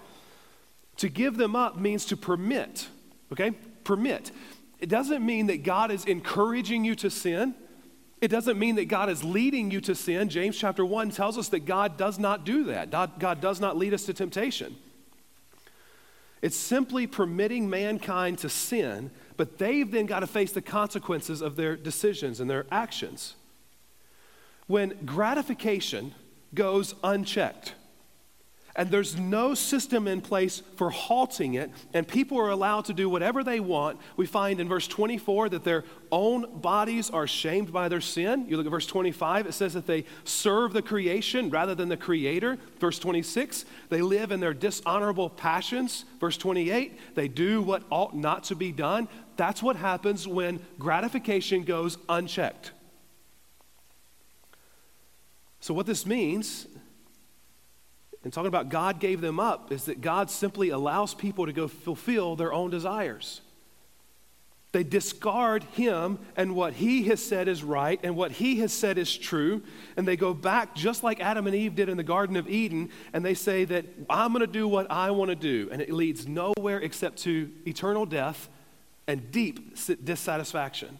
To 0.97 1.09
give 1.09 1.37
them 1.37 1.55
up 1.55 1.77
means 1.77 2.05
to 2.05 2.17
permit, 2.17 2.87
okay? 3.31 3.51
Permit. 3.83 4.31
It 4.79 4.89
doesn't 4.89 5.25
mean 5.25 5.47
that 5.47 5.63
God 5.63 5.89
is 5.89 6.05
encouraging 6.05 6.85
you 6.85 6.95
to 6.95 7.09
sin. 7.09 7.55
It 8.21 8.27
doesn't 8.27 8.59
mean 8.59 8.75
that 8.75 8.85
God 8.85 9.09
is 9.09 9.23
leading 9.23 9.71
you 9.71 9.81
to 9.81 9.95
sin. 9.95 10.29
James 10.29 10.57
chapter 10.57 10.85
1 10.85 11.11
tells 11.11 11.37
us 11.37 11.49
that 11.49 11.61
God 11.61 11.97
does 11.97 12.19
not 12.19 12.45
do 12.45 12.65
that. 12.65 12.91
God, 12.91 13.19
God 13.19 13.41
does 13.41 13.59
not 13.59 13.77
lead 13.77 13.93
us 13.93 14.05
to 14.05 14.13
temptation. 14.13 14.75
It's 16.45 16.55
simply 16.55 17.07
permitting 17.07 17.71
mankind 17.71 18.37
to 18.37 18.49
sin, 18.49 19.09
but 19.35 19.57
they've 19.57 19.89
then 19.89 20.05
got 20.05 20.19
to 20.19 20.27
face 20.27 20.51
the 20.51 20.61
consequences 20.61 21.41
of 21.41 21.55
their 21.55 21.75
decisions 21.75 22.39
and 22.39 22.47
their 22.47 22.67
actions. 22.71 23.33
When 24.67 24.95
gratification 25.05 26.13
goes 26.53 26.93
unchecked, 27.03 27.73
and 28.77 28.91
there's 28.91 29.17
no 29.17 29.53
system 29.53 30.05
in 30.05 30.19
place 30.19 30.61
for 30.75 30.89
halting 30.89 31.53
it, 31.53 31.71
and 31.93 32.05
people 32.05 32.37
are 32.37 32.49
allowed 32.49 32.85
to 32.85 32.93
do 32.93 33.07
whatever 33.07 33.41
they 33.41 33.61
want. 33.61 33.99
We 34.17 34.25
find 34.25 34.59
in 34.59 34.67
verse 34.67 34.85
24 34.87 35.49
that 35.49 35.63
their 35.63 35.85
own 36.11 36.59
bodies 36.59 37.09
are 37.09 37.25
shamed 37.25 37.71
by 37.71 37.87
their 37.87 38.01
sin. 38.01 38.45
You 38.49 38.57
look 38.57 38.65
at 38.65 38.71
verse 38.71 38.85
25, 38.85 39.47
it 39.47 39.53
says 39.53 39.73
that 39.75 39.87
they 39.87 40.03
serve 40.25 40.73
the 40.73 40.81
creation 40.81 41.49
rather 41.49 41.73
than 41.73 41.87
the 41.87 41.95
creator. 41.95 42.57
Verse 42.79 42.99
26, 42.99 43.63
they 43.87 44.01
live 44.01 44.33
in 44.33 44.41
their 44.41 44.53
dishonorable 44.53 45.29
passions. 45.29 46.03
Verse 46.19 46.37
28, 46.37 47.15
they 47.15 47.29
do 47.29 47.61
what 47.61 47.83
ought 47.89 48.13
not 48.13 48.43
to 48.45 48.55
be 48.55 48.73
done. 48.73 49.07
That's 49.37 49.63
what 49.63 49.77
happens 49.77 50.27
when 50.27 50.59
gratification 50.79 51.63
goes 51.63 51.97
unchecked. 52.09 52.71
So, 55.61 55.73
what 55.73 55.85
this 55.85 56.05
means 56.05 56.67
and 58.25 58.33
talking 58.33 58.47
about 58.47 58.69
God 58.69 58.99
gave 58.99 59.21
them 59.21 59.39
up 59.39 59.71
is 59.71 59.85
that 59.85 60.01
God 60.01 60.31
simply 60.31 60.69
allows 60.69 61.13
people 61.13 61.45
to 61.45 61.53
go 61.53 61.67
fulfill 61.67 62.35
their 62.35 62.51
own 62.51 62.71
desires. 62.71 63.41
They 64.71 64.83
discard 64.83 65.63
Him 65.63 66.17
and 66.35 66.55
what 66.55 66.73
He 66.73 67.03
has 67.03 67.23
said 67.23 67.47
is 67.47 67.63
right 67.63 67.99
and 68.03 68.15
what 68.15 68.31
He 68.31 68.59
has 68.61 68.73
said 68.73 68.97
is 68.97 69.15
true, 69.15 69.61
and 69.95 70.07
they 70.07 70.17
go 70.17 70.33
back 70.33 70.73
just 70.73 71.03
like 71.03 71.21
Adam 71.21 71.45
and 71.45 71.55
Eve 71.55 71.75
did 71.75 71.87
in 71.87 71.97
the 71.97 72.03
Garden 72.03 72.35
of 72.35 72.49
Eden, 72.49 72.89
and 73.13 73.23
they 73.23 73.35
say 73.35 73.63
that 73.63 73.85
I'm 74.09 74.33
going 74.33 74.41
to 74.41 74.47
do 74.47 74.67
what 74.67 74.89
I 74.89 75.11
want 75.11 75.29
to 75.29 75.35
do, 75.35 75.69
and 75.71 75.79
it 75.79 75.93
leads 75.93 76.27
nowhere 76.27 76.79
except 76.79 77.19
to 77.19 77.51
eternal 77.67 78.07
death 78.07 78.49
and 79.07 79.31
deep 79.31 79.77
dissatisfaction. 80.03 80.99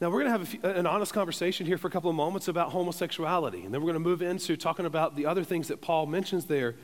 Now, 0.00 0.10
we're 0.10 0.22
going 0.22 0.32
to 0.32 0.62
have 0.62 0.76
an 0.76 0.86
honest 0.86 1.12
conversation 1.12 1.66
here 1.66 1.76
for 1.76 1.88
a 1.88 1.90
couple 1.90 2.08
of 2.08 2.14
moments 2.14 2.46
about 2.46 2.70
homosexuality, 2.70 3.64
and 3.64 3.74
then 3.74 3.80
we're 3.80 3.92
going 3.92 3.94
to 3.94 4.08
move 4.08 4.22
into 4.22 4.56
talking 4.56 4.86
about 4.86 5.16
the 5.16 5.26
other 5.26 5.42
things 5.42 5.68
that 5.68 5.80
Paul 5.80 6.06
mentions 6.06 6.44
there 6.44 6.76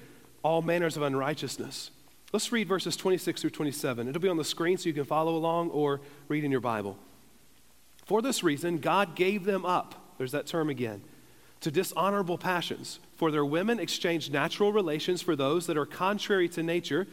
all 0.42 0.62
manners 0.62 0.96
of 0.96 1.04
unrighteousness. 1.04 1.92
Let's 2.32 2.50
read 2.50 2.66
verses 2.66 2.96
26 2.96 3.40
through 3.40 3.50
27. 3.50 4.08
It'll 4.08 4.20
be 4.20 4.28
on 4.28 4.36
the 4.36 4.44
screen 4.44 4.76
so 4.76 4.88
you 4.88 4.92
can 4.92 5.04
follow 5.04 5.36
along 5.36 5.70
or 5.70 6.00
read 6.26 6.42
in 6.42 6.50
your 6.50 6.60
Bible. 6.60 6.98
For 8.04 8.20
this 8.20 8.42
reason, 8.42 8.78
God 8.78 9.14
gave 9.14 9.44
them 9.44 9.64
up, 9.64 9.94
there's 10.18 10.32
that 10.32 10.48
term 10.48 10.68
again, 10.68 11.02
to 11.60 11.70
dishonorable 11.70 12.36
passions. 12.36 12.98
For 13.14 13.30
their 13.30 13.44
women 13.44 13.78
exchanged 13.78 14.32
natural 14.32 14.72
relations 14.72 15.22
for 15.22 15.36
those 15.36 15.66
that 15.66 15.78
are 15.78 15.86
contrary 15.86 16.48
to 16.50 16.64
nature 16.64 17.06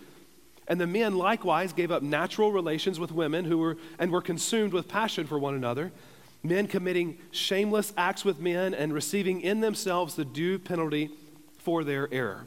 and 0.71 0.79
the 0.79 0.87
men 0.87 1.17
likewise 1.17 1.73
gave 1.73 1.91
up 1.91 2.01
natural 2.01 2.49
relations 2.49 2.97
with 2.97 3.11
women 3.11 3.43
who 3.43 3.57
were 3.57 3.75
and 3.99 4.09
were 4.09 4.21
consumed 4.21 4.71
with 4.71 4.87
passion 4.87 5.27
for 5.27 5.37
one 5.37 5.53
another, 5.53 5.91
men 6.43 6.65
committing 6.65 7.17
shameless 7.31 7.91
acts 7.97 8.23
with 8.23 8.39
men 8.39 8.73
and 8.73 8.93
receiving 8.93 9.41
in 9.41 9.59
themselves 9.59 10.15
the 10.15 10.23
due 10.23 10.57
penalty 10.57 11.09
for 11.57 11.83
their 11.83 12.07
error. 12.13 12.45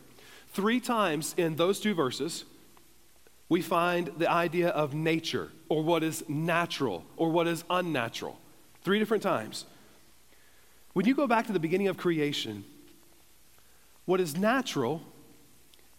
Three 0.54 0.80
times 0.80 1.34
in 1.36 1.56
those 1.56 1.80
two 1.80 1.92
verses, 1.92 2.46
we 3.50 3.60
find 3.60 4.10
the 4.16 4.30
idea 4.30 4.70
of 4.70 4.94
nature 4.94 5.50
or 5.68 5.82
what 5.82 6.02
is 6.02 6.26
natural 6.26 7.04
or 7.18 7.28
what 7.28 7.46
is 7.46 7.62
unnatural. 7.68 8.40
Three 8.80 8.98
different 8.98 9.22
times. 9.22 9.66
When 10.94 11.04
you 11.04 11.14
go 11.14 11.26
back 11.26 11.46
to 11.48 11.52
the 11.52 11.60
beginning 11.60 11.88
of 11.88 11.98
creation, 11.98 12.64
what 14.06 14.18
is 14.18 14.34
natural 14.34 15.02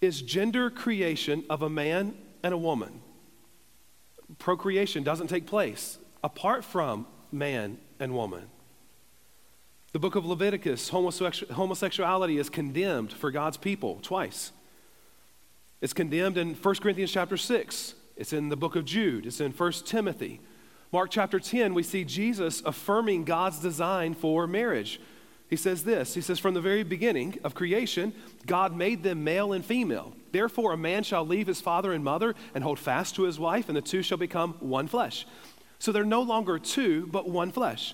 is 0.02 0.22
gender 0.22 0.70
creation 0.70 1.44
of 1.50 1.62
a 1.62 1.70
man 1.70 2.16
and 2.44 2.54
a 2.54 2.58
woman. 2.58 3.02
Procreation 4.40 5.04
doesn't 5.04 5.28
take 5.28 5.46
place 5.46 5.98
apart 6.24 6.64
from 6.66 7.08
man 7.32 7.78
and 8.00 8.14
woman. 8.14 8.48
The 9.94 10.00
book 10.00 10.16
of 10.16 10.26
Leviticus, 10.26 10.90
homosexuality 10.90 12.38
is 12.38 12.50
condemned 12.50 13.14
for 13.14 13.32
God's 13.32 13.58
people 13.58 14.00
twice. 14.02 14.52
It's 15.80 15.94
condemned 15.94 16.38
in 16.38 16.56
1 16.56 16.76
Corinthians 16.76 17.12
chapter 17.12 17.38
6. 17.38 17.94
It's 18.18 18.34
in 18.34 18.50
the 18.50 18.58
book 18.58 18.76
of 18.76 18.86
Jude. 18.86 19.26
It's 19.26 19.40
in 19.40 19.52
1 19.52 19.72
Timothy. 19.86 20.42
Mark 20.92 21.12
chapter 21.12 21.40
10, 21.40 21.74
we 21.74 21.84
see 21.84 22.04
Jesus 22.04 22.62
affirming 22.66 23.24
God's 23.24 23.60
design 23.60 24.14
for 24.14 24.48
marriage. 24.48 25.00
He 25.50 25.56
says 25.56 25.84
this 25.84 26.14
He 26.14 26.22
says, 26.22 26.40
From 26.40 26.54
the 26.54 26.62
very 26.62 26.84
beginning 26.84 27.40
of 27.44 27.56
creation, 27.56 28.14
God 28.46 28.76
made 28.76 29.04
them 29.04 29.24
male 29.24 29.54
and 29.54 29.64
female. 29.64 30.14
Therefore, 30.32 30.74
a 30.74 30.78
man 30.78 31.04
shall 31.04 31.26
leave 31.26 31.48
his 31.48 31.62
father 31.62 31.94
and 31.94 32.04
mother 32.04 32.36
and 32.54 32.64
hold 32.64 32.80
fast 32.80 33.16
to 33.16 33.24
his 33.24 33.40
wife, 33.40 33.70
and 33.70 33.78
the 33.78 33.82
two 33.82 34.02
shall 34.02 34.18
become 34.18 34.54
one 34.60 34.88
flesh. 34.88 35.26
So 35.80 35.92
they're 35.92 36.04
no 36.04 36.22
longer 36.22 36.60
two, 36.60 37.08
but 37.08 37.30
one 37.30 37.52
flesh. 37.52 37.94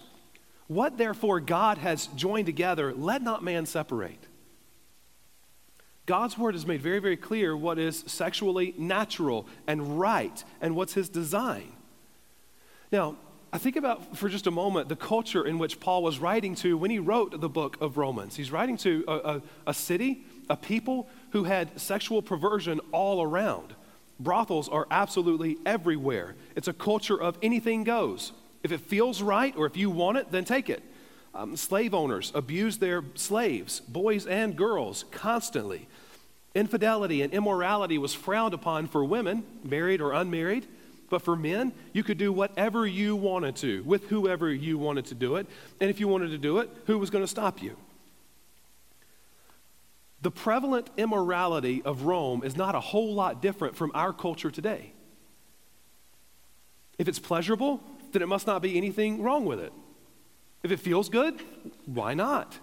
What 0.67 0.97
therefore 0.97 1.39
God 1.39 1.77
has 1.79 2.07
joined 2.07 2.45
together, 2.45 2.93
let 2.93 3.21
not 3.21 3.43
man 3.43 3.65
separate. 3.65 4.27
God's 6.05 6.37
word 6.37 6.55
has 6.55 6.65
made 6.65 6.81
very, 6.81 6.99
very 6.99 7.17
clear 7.17 7.55
what 7.55 7.77
is 7.77 8.03
sexually 8.07 8.73
natural 8.77 9.47
and 9.67 9.99
right 9.99 10.43
and 10.61 10.75
what's 10.75 10.93
his 10.93 11.09
design. 11.09 11.71
Now, 12.91 13.17
I 13.53 13.57
think 13.57 13.75
about 13.75 14.17
for 14.17 14.29
just 14.29 14.47
a 14.47 14.51
moment 14.51 14.87
the 14.87 14.95
culture 14.95 15.45
in 15.45 15.59
which 15.59 15.79
Paul 15.79 16.03
was 16.03 16.19
writing 16.19 16.55
to 16.55 16.77
when 16.77 16.89
he 16.89 16.99
wrote 16.99 17.39
the 17.39 17.49
book 17.49 17.77
of 17.81 17.97
Romans. 17.97 18.35
He's 18.35 18.51
writing 18.51 18.77
to 18.77 19.03
a, 19.07 19.13
a, 19.13 19.41
a 19.67 19.73
city, 19.73 20.23
a 20.49 20.55
people 20.55 21.09
who 21.31 21.43
had 21.43 21.79
sexual 21.79 22.21
perversion 22.21 22.79
all 22.93 23.21
around. 23.21 23.75
Brothels 24.19 24.69
are 24.69 24.87
absolutely 24.89 25.57
everywhere. 25.65 26.35
It's 26.55 26.69
a 26.69 26.73
culture 26.73 27.19
of 27.19 27.37
anything 27.41 27.83
goes. 27.83 28.31
If 28.63 28.71
it 28.71 28.79
feels 28.79 29.21
right 29.21 29.53
or 29.57 29.65
if 29.65 29.75
you 29.75 29.89
want 29.89 30.17
it, 30.17 30.31
then 30.31 30.45
take 30.45 30.69
it. 30.69 30.83
Um, 31.33 31.57
slave 31.57 31.93
owners 31.93 32.31
abuse 32.35 32.77
their 32.77 33.03
slaves, 33.15 33.79
boys 33.81 34.27
and 34.27 34.55
girls, 34.55 35.05
constantly. 35.11 35.87
Infidelity 36.53 37.21
and 37.21 37.33
immorality 37.33 37.97
was 37.97 38.13
frowned 38.13 38.53
upon 38.53 38.87
for 38.87 39.03
women, 39.03 39.43
married 39.63 40.01
or 40.01 40.13
unmarried. 40.13 40.67
But 41.11 41.21
for 41.21 41.35
men, 41.35 41.73
you 41.91 42.03
could 42.03 42.17
do 42.17 42.31
whatever 42.31 42.87
you 42.87 43.17
wanted 43.17 43.57
to 43.57 43.83
with 43.83 44.07
whoever 44.07 44.51
you 44.51 44.77
wanted 44.77 45.05
to 45.07 45.13
do 45.13 45.35
it. 45.35 45.45
And 45.81 45.89
if 45.89 45.99
you 45.99 46.07
wanted 46.07 46.29
to 46.29 46.37
do 46.37 46.59
it, 46.59 46.69
who 46.85 46.97
was 46.97 47.09
going 47.09 47.23
to 47.23 47.27
stop 47.27 47.61
you? 47.61 47.75
The 50.21 50.31
prevalent 50.31 50.89
immorality 50.95 51.81
of 51.83 52.03
Rome 52.03 52.43
is 52.45 52.55
not 52.55 52.75
a 52.75 52.79
whole 52.79 53.13
lot 53.13 53.41
different 53.41 53.75
from 53.75 53.91
our 53.93 54.13
culture 54.13 54.49
today. 54.49 54.93
If 56.97 57.09
it's 57.09 57.19
pleasurable, 57.19 57.83
then 58.13 58.21
it 58.21 58.27
must 58.27 58.47
not 58.47 58.61
be 58.61 58.77
anything 58.77 59.21
wrong 59.21 59.43
with 59.43 59.59
it. 59.59 59.73
If 60.63 60.71
it 60.71 60.79
feels 60.79 61.09
good, 61.09 61.41
why 61.87 62.13
not? 62.13 62.57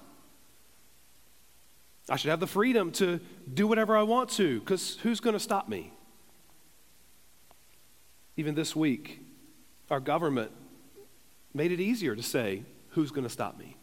I 2.09 2.17
should 2.17 2.31
have 2.31 2.41
the 2.41 2.47
freedom 2.47 2.93
to 2.93 3.21
do 3.53 3.67
whatever 3.67 3.95
I 3.95 4.05
want 4.05 4.31
to, 4.31 4.61
because 4.61 4.97
who's 5.03 5.21
going 5.21 5.35
to 5.35 5.41
stop 5.41 5.69
me? 5.69 5.93
Even 8.39 8.55
this 8.55 8.77
week, 8.77 9.21
our 9.91 9.99
government 9.99 10.53
made 11.53 11.73
it 11.73 11.81
easier 11.81 12.15
to 12.15 12.23
say, 12.23 12.63
Who's 12.91 13.11
going 13.11 13.25
to 13.25 13.31
stop 13.31 13.59
me? 13.59 13.77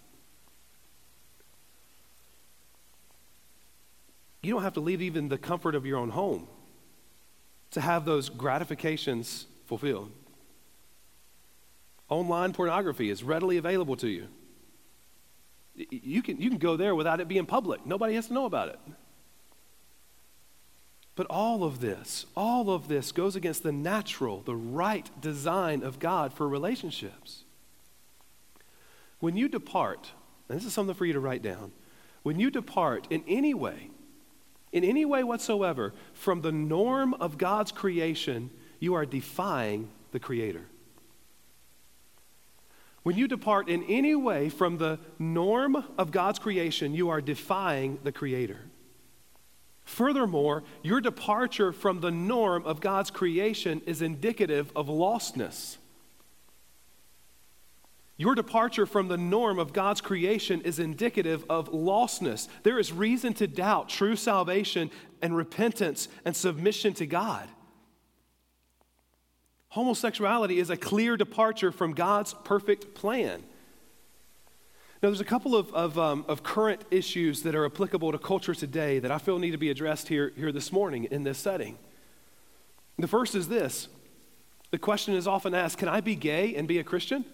You 4.41 4.53
don't 4.53 4.63
have 4.63 4.73
to 4.75 4.79
leave 4.79 5.01
even 5.01 5.27
the 5.27 5.37
comfort 5.37 5.75
of 5.75 5.85
your 5.85 5.97
own 5.97 6.09
home 6.09 6.47
to 7.71 7.81
have 7.81 8.05
those 8.05 8.29
gratifications 8.29 9.45
fulfilled. 9.65 10.09
Online 12.07 12.53
pornography 12.53 13.09
is 13.09 13.23
readily 13.23 13.57
available 13.57 13.97
to 13.97 14.07
you. 14.07 14.27
You 15.75 16.21
can, 16.21 16.39
you 16.39 16.49
can 16.49 16.59
go 16.59 16.77
there 16.77 16.95
without 16.95 17.19
it 17.19 17.27
being 17.27 17.45
public. 17.45 17.85
Nobody 17.85 18.15
has 18.15 18.27
to 18.27 18.33
know 18.33 18.45
about 18.45 18.69
it. 18.69 18.79
But 21.15 21.27
all 21.27 21.63
of 21.63 21.79
this, 21.79 22.25
all 22.35 22.69
of 22.69 22.87
this 22.87 23.11
goes 23.11 23.35
against 23.35 23.63
the 23.63 23.71
natural, 23.71 24.41
the 24.41 24.55
right 24.55 25.09
design 25.21 25.81
of 25.81 25.99
God 25.99 26.33
for 26.33 26.47
relationships. 26.47 27.43
When 29.19 29.37
you 29.37 29.47
depart, 29.47 30.11
and 30.49 30.57
this 30.57 30.65
is 30.65 30.73
something 30.73 30.95
for 30.95 31.05
you 31.05 31.13
to 31.13 31.19
write 31.21 31.41
down, 31.41 31.71
when 32.23 32.39
you 32.39 32.51
depart 32.51 33.07
in 33.09 33.23
any 33.27 33.53
way, 33.53 33.89
in 34.73 34.83
any 34.83 35.05
way 35.05 35.23
whatsoever, 35.23 35.93
from 36.13 36.41
the 36.41 36.51
norm 36.51 37.13
of 37.13 37.37
God's 37.37 37.71
creation, 37.71 38.49
you 38.79 38.93
are 38.93 39.05
defying 39.05 39.89
the 40.11 40.19
Creator. 40.19 40.65
When 43.03 43.15
you 43.15 43.27
depart 43.27 43.69
in 43.69 43.83
any 43.83 44.15
way 44.15 44.49
from 44.49 44.79
the 44.79 44.99
norm 45.17 45.75
of 45.97 46.11
God's 46.11 46.39
creation, 46.39 46.93
you 46.93 47.09
are 47.09 47.21
defying 47.21 47.99
the 48.03 48.11
Creator. 48.11 48.59
Furthermore, 49.85 50.63
your 50.81 50.99
departure 50.99 51.71
from 51.71 52.01
the 52.01 52.11
norm 52.11 52.65
of 52.65 52.81
God's 52.81 53.11
creation 53.11 53.81
is 53.85 54.01
indicative 54.01 54.71
of 54.75 54.87
lostness. 54.87 55.77
Your 58.17 58.33
departure 58.33 58.85
from 58.85 59.09
the 59.09 59.17
norm 59.17 59.59
of 59.59 59.73
God's 59.73 60.01
creation 60.01 60.61
is 60.61 60.79
indicative 60.79 61.45
of 61.49 61.71
lostness. 61.71 62.47
There 62.63 62.79
is 62.79 62.91
reason 62.91 63.33
to 63.35 63.47
doubt 63.47 63.89
true 63.89 64.15
salvation 64.15 64.89
and 65.21 65.35
repentance 65.35 66.07
and 66.23 66.35
submission 66.35 66.93
to 66.95 67.05
God. 67.05 67.47
Homosexuality 69.69 70.59
is 70.59 70.69
a 70.69 70.77
clear 70.77 71.17
departure 71.17 71.71
from 71.71 71.93
God's 71.93 72.33
perfect 72.45 72.95
plan. 72.95 73.43
Now, 75.01 75.09
there's 75.09 75.21
a 75.21 75.25
couple 75.25 75.55
of, 75.55 75.73
of, 75.73 75.99
um, 75.99 76.25
of, 76.27 76.41
current 76.41 76.81
issues 76.89 77.43
that 77.43 77.53
are 77.53 77.65
applicable 77.65 78.11
to 78.13 78.17
culture 78.17 78.55
today 78.55 78.99
that 78.99 79.11
I 79.11 79.17
feel 79.17 79.37
need 79.39 79.51
to 79.51 79.57
be 79.57 79.69
addressed 79.69 80.07
here, 80.07 80.31
here 80.37 80.51
this 80.51 80.71
morning 80.71 81.05
in 81.11 81.23
this 81.23 81.37
setting. 81.37 81.77
The 82.97 83.07
first 83.07 83.35
is 83.35 83.49
this 83.49 83.89
the 84.71 84.79
question 84.79 85.13
is 85.13 85.27
often 85.27 85.53
asked 85.53 85.77
Can 85.77 85.89
I 85.89 86.01
be 86.01 86.15
gay 86.15 86.55
and 86.55 86.67
be 86.67 86.79
a 86.79 86.83
Christian? 86.83 87.25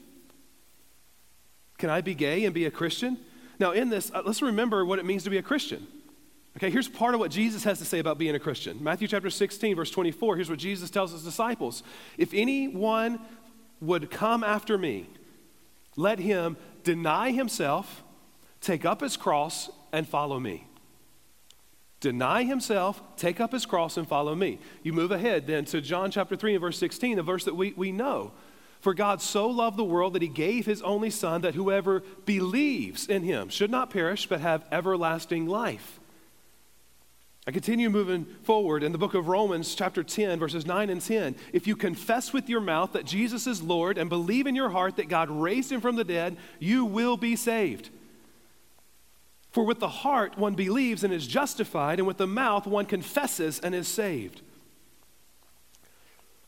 Can 1.77 1.89
I 1.89 2.01
be 2.01 2.13
gay 2.13 2.45
and 2.45 2.53
be 2.53 2.65
a 2.65 2.71
Christian? 2.71 3.17
Now, 3.59 3.71
in 3.71 3.89
this, 3.89 4.11
uh, 4.13 4.21
let's 4.25 4.41
remember 4.41 4.85
what 4.85 4.99
it 4.99 5.05
means 5.05 5.23
to 5.23 5.29
be 5.29 5.37
a 5.37 5.43
Christian. 5.43 5.87
Okay, 6.57 6.69
here's 6.69 6.87
part 6.87 7.13
of 7.13 7.19
what 7.19 7.31
Jesus 7.31 7.63
has 7.63 7.79
to 7.79 7.85
say 7.85 7.99
about 7.99 8.17
being 8.17 8.35
a 8.35 8.39
Christian. 8.39 8.83
Matthew 8.83 9.07
chapter 9.07 9.29
16, 9.29 9.75
verse 9.75 9.89
24, 9.89 10.35
here's 10.35 10.49
what 10.49 10.59
Jesus 10.59 10.89
tells 10.89 11.11
his 11.11 11.23
disciples 11.23 11.83
If 12.17 12.33
anyone 12.33 13.19
would 13.79 14.11
come 14.11 14.43
after 14.43 14.77
me, 14.77 15.07
let 15.95 16.19
him 16.19 16.57
deny 16.83 17.31
himself, 17.31 18.03
take 18.59 18.85
up 18.85 19.01
his 19.01 19.17
cross, 19.17 19.69
and 19.91 20.07
follow 20.07 20.39
me. 20.39 20.67
Deny 22.01 22.43
himself, 22.43 23.01
take 23.15 23.39
up 23.39 23.51
his 23.51 23.65
cross, 23.65 23.95
and 23.95 24.07
follow 24.07 24.33
me. 24.33 24.59
You 24.81 24.91
move 24.91 25.11
ahead 25.11 25.45
then 25.45 25.65
to 25.65 25.81
John 25.81 26.09
chapter 26.09 26.35
3 26.35 26.55
and 26.55 26.61
verse 26.61 26.77
16, 26.79 27.19
a 27.19 27.23
verse 27.23 27.45
that 27.45 27.55
we, 27.55 27.73
we 27.73 27.91
know. 27.91 28.31
For 28.81 28.95
God 28.95 29.21
so 29.21 29.47
loved 29.47 29.77
the 29.77 29.83
world 29.83 30.13
that 30.13 30.23
he 30.23 30.27
gave 30.27 30.65
his 30.65 30.81
only 30.81 31.11
Son, 31.11 31.41
that 31.41 31.53
whoever 31.53 32.01
believes 32.25 33.07
in 33.07 33.21
him 33.21 33.49
should 33.49 33.69
not 33.69 33.91
perish, 33.91 34.27
but 34.27 34.41
have 34.41 34.65
everlasting 34.71 35.45
life. 35.45 36.00
I 37.47 37.51
continue 37.51 37.89
moving 37.89 38.25
forward 38.43 38.83
in 38.83 38.91
the 38.91 38.99
book 38.99 39.15
of 39.15 39.27
Romans, 39.27 39.73
chapter 39.73 40.03
10, 40.03 40.37
verses 40.37 40.65
9 40.65 40.91
and 40.91 41.01
10. 41.01 41.35
If 41.53 41.65
you 41.65 41.75
confess 41.75 42.31
with 42.31 42.47
your 42.47 42.61
mouth 42.61 42.93
that 42.93 43.05
Jesus 43.05 43.47
is 43.47 43.63
Lord 43.63 43.97
and 43.97 44.11
believe 44.11 44.45
in 44.45 44.55
your 44.55 44.69
heart 44.69 44.97
that 44.97 45.09
God 45.09 45.29
raised 45.29 45.71
him 45.71 45.81
from 45.81 45.95
the 45.95 46.03
dead, 46.03 46.37
you 46.59 46.85
will 46.85 47.17
be 47.17 47.35
saved. 47.35 47.89
For 49.51 49.65
with 49.65 49.79
the 49.79 49.87
heart 49.87 50.37
one 50.37 50.53
believes 50.53 51.03
and 51.03 51.11
is 51.11 51.25
justified, 51.25 51.97
and 51.97 52.07
with 52.07 52.17
the 52.17 52.27
mouth 52.27 52.67
one 52.67 52.85
confesses 52.85 53.59
and 53.59 53.73
is 53.73 53.87
saved. 53.87 54.41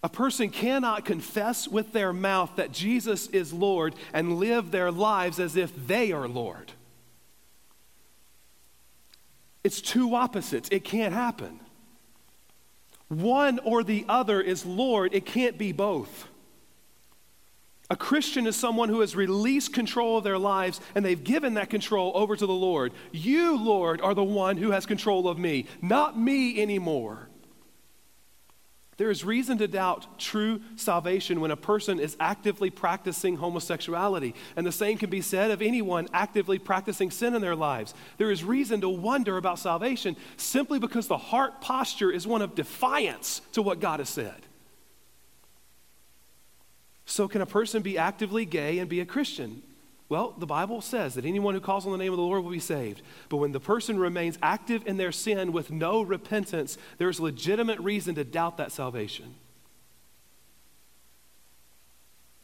A 0.04 0.10
person 0.10 0.50
cannot 0.50 1.06
confess 1.06 1.68
with 1.68 1.91
their 1.91 2.13
mouth 2.13 2.52
that 2.58 2.72
Jesus 2.72 3.28
is 3.28 3.52
Lord 3.52 3.96
and 4.13 4.38
live 4.38 4.70
their 4.70 4.91
lives 4.91 5.39
as 5.39 5.56
if 5.56 5.88
they 5.88 6.12
are 6.12 6.28
Lord. 6.28 6.74
It's 9.63 9.82
two 9.82 10.15
opposites. 10.15 10.69
It 10.71 10.84
can't 10.84 11.13
happen. 11.13 11.60
One 13.08 13.60
or 13.60 13.84
the 13.84 14.06
other 14.10 14.41
is 14.41 14.65
Lord, 14.65 15.13
it 15.13 15.26
can't 15.26 15.58
be 15.58 15.71
both. 15.71 16.28
A 17.89 17.95
Christian 17.95 18.47
is 18.47 18.56
someone 18.56 18.89
who 18.89 19.02
has 19.02 19.15
released 19.15 19.73
control 19.73 20.17
of 20.17 20.23
their 20.23 20.38
lives 20.38 20.82
and 20.95 21.06
they've 21.06 21.23
given 21.23 21.56
that 21.56 21.69
control 21.69 22.12
over 22.15 22.36
to 22.36 22.45
the 22.45 22.54
Lord. 22.54 22.91
You, 23.12 23.58
Lord, 23.58 24.02
are 24.02 24.15
the 24.15 24.23
one 24.23 24.58
who 24.58 24.71
has 24.71 24.86
control 24.86 25.28
of 25.28 25.38
me, 25.38 25.67
not 25.82 26.17
me 26.17 26.62
anymore. 26.62 27.30
There 28.98 29.10
is 29.10 29.26
reason 29.26 29.58
to 29.58 29.68
doubt 29.68 30.20
true 30.20 30.62
salvation 30.76 31.42
when 31.42 31.52
a 31.52 31.58
person 31.58 32.00
is 32.00 32.16
actively 32.20 32.70
practicing 32.70 33.38
homosexuality. 33.38 34.36
And 34.56 34.66
the 34.66 34.72
same 34.72 34.98
can 34.98 35.10
be 35.10 35.22
said 35.22 35.50
of 35.50 35.62
anyone 35.62 36.08
actively 36.14 36.60
practicing 36.60 37.10
sin 37.10 37.34
in 37.34 37.42
their 37.42 37.56
lives. 37.56 37.94
There 38.18 38.30
is 38.30 38.44
reason 38.44 38.82
to 38.82 38.90
wonder 38.90 39.38
about 39.38 39.58
salvation 39.58 40.16
simply 40.38 40.78
because 40.78 41.08
the 41.08 41.18
heart 41.18 41.60
posture 41.60 42.12
is 42.12 42.28
one 42.28 42.44
of 42.44 42.54
defiance 42.54 43.42
to 43.54 43.62
what 43.64 43.80
God 43.80 44.00
has 44.00 44.10
said. 44.10 44.46
So, 47.06 47.28
can 47.28 47.42
a 47.42 47.46
person 47.46 47.82
be 47.82 47.98
actively 47.98 48.46
gay 48.46 48.80
and 48.80 48.90
be 48.90 49.02
a 49.02 49.06
Christian? 49.06 49.62
Well, 50.13 50.36
the 50.38 50.45
Bible 50.45 50.80
says 50.80 51.15
that 51.15 51.26
anyone 51.26 51.56
who 51.56 51.60
calls 51.60 51.88
on 51.88 51.91
the 51.91 51.97
name 51.97 52.13
of 52.13 52.17
the 52.17 52.23
Lord 52.23 52.43
will 52.43 52.52
be 52.52 52.60
saved. 52.60 53.02
But 53.30 53.38
when 53.38 53.52
the 53.52 53.60
person 53.60 53.97
remains 53.97 54.38
active 54.43 54.86
in 54.86 54.97
their 54.97 55.12
sin 55.12 55.52
with 55.52 55.71
no 55.71 56.04
repentance, 56.04 56.78
there's 56.99 57.19
legitimate 57.19 57.80
reason 57.80 58.13
to 58.13 58.23
doubt 58.23 58.58
that 58.58 58.71
salvation. 58.71 59.34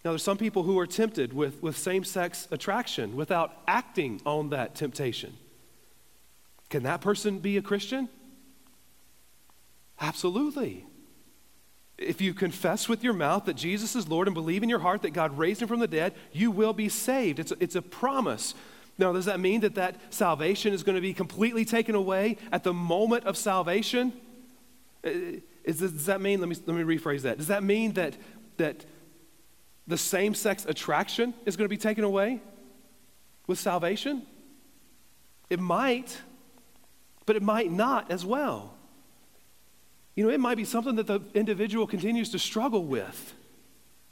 Now, 0.03 0.13
there's 0.13 0.23
some 0.23 0.39
people 0.39 0.63
who 0.63 0.79
are 0.79 0.87
tempted 0.87 1.31
with, 1.31 1.61
with 1.61 1.77
same 1.77 2.03
sex 2.03 2.47
attraction 2.49 3.15
without 3.15 3.61
acting 3.67 4.19
on 4.25 4.49
that 4.49 4.73
temptation. 4.73 5.37
Can 6.71 6.81
that 6.81 7.01
person 7.01 7.37
be 7.37 7.55
a 7.55 7.61
Christian? 7.61 8.09
Absolutely. 10.01 10.87
If 11.99 12.21
you 12.21 12.33
confess 12.33 12.87
with 12.87 13.03
your 13.03 13.13
mouth 13.13 13.43
that 13.45 13.55
Jesus 13.55 13.93
is 13.93 14.07
Lord 14.07 14.27
and 14.27 14.33
believe 14.33 14.63
in 14.63 14.69
your 14.69 14.79
heart 14.79 15.01
that 15.01 15.11
God 15.11 15.37
raised 15.37 15.61
him 15.61 15.67
from 15.67 15.81
the 15.81 15.87
dead, 15.87 16.13
you 16.31 16.49
will 16.49 16.71
be 16.71 16.87
saved. 16.87 17.39
It's 17.39 17.51
a, 17.51 17.57
it's 17.59 17.75
a 17.75 17.81
promise. 17.81 18.53
Now, 18.97 19.11
does 19.11 19.25
that 19.25 19.39
mean 19.39 19.61
that 19.61 19.75
that 19.75 20.13
salvation 20.13 20.73
is 20.73 20.81
going 20.83 20.95
to 20.95 21.01
be 21.01 21.13
completely 21.13 21.65
taken 21.65 21.95
away 21.95 22.37
at 22.53 22.63
the 22.63 22.73
moment 22.73 23.25
of 23.25 23.35
salvation? 23.35 24.13
Uh, 25.05 25.09
is 25.65 25.79
does 25.79 26.05
that 26.05 26.21
mean, 26.21 26.39
let 26.39 26.47
me, 26.47 26.55
let 26.65 26.75
me 26.75 26.97
rephrase 26.97 27.23
that. 27.23 27.37
Does 27.37 27.47
that 27.47 27.63
mean 27.63 27.93
that, 27.93 28.15
that 28.57 28.85
the 29.87 29.97
same 29.97 30.33
sex 30.33 30.65
attraction 30.65 31.33
is 31.45 31.57
going 31.57 31.65
to 31.65 31.69
be 31.69 31.77
taken 31.77 32.05
away 32.05 32.39
with 33.45 33.59
salvation? 33.59 34.23
It 35.49 35.59
might, 35.59 36.17
but 37.25 37.35
it 37.35 37.41
might 37.43 37.71
not 37.71 38.09
as 38.09 38.25
well. 38.25 38.73
You 40.19 40.25
know, 40.25 40.31
it 40.31 40.41
might 40.41 40.57
be 40.57 40.65
something 40.65 40.97
that 40.97 41.07
the 41.07 41.21
individual 41.33 41.87
continues 41.87 42.29
to 42.31 42.39
struggle 42.39 42.83
with 42.83 43.33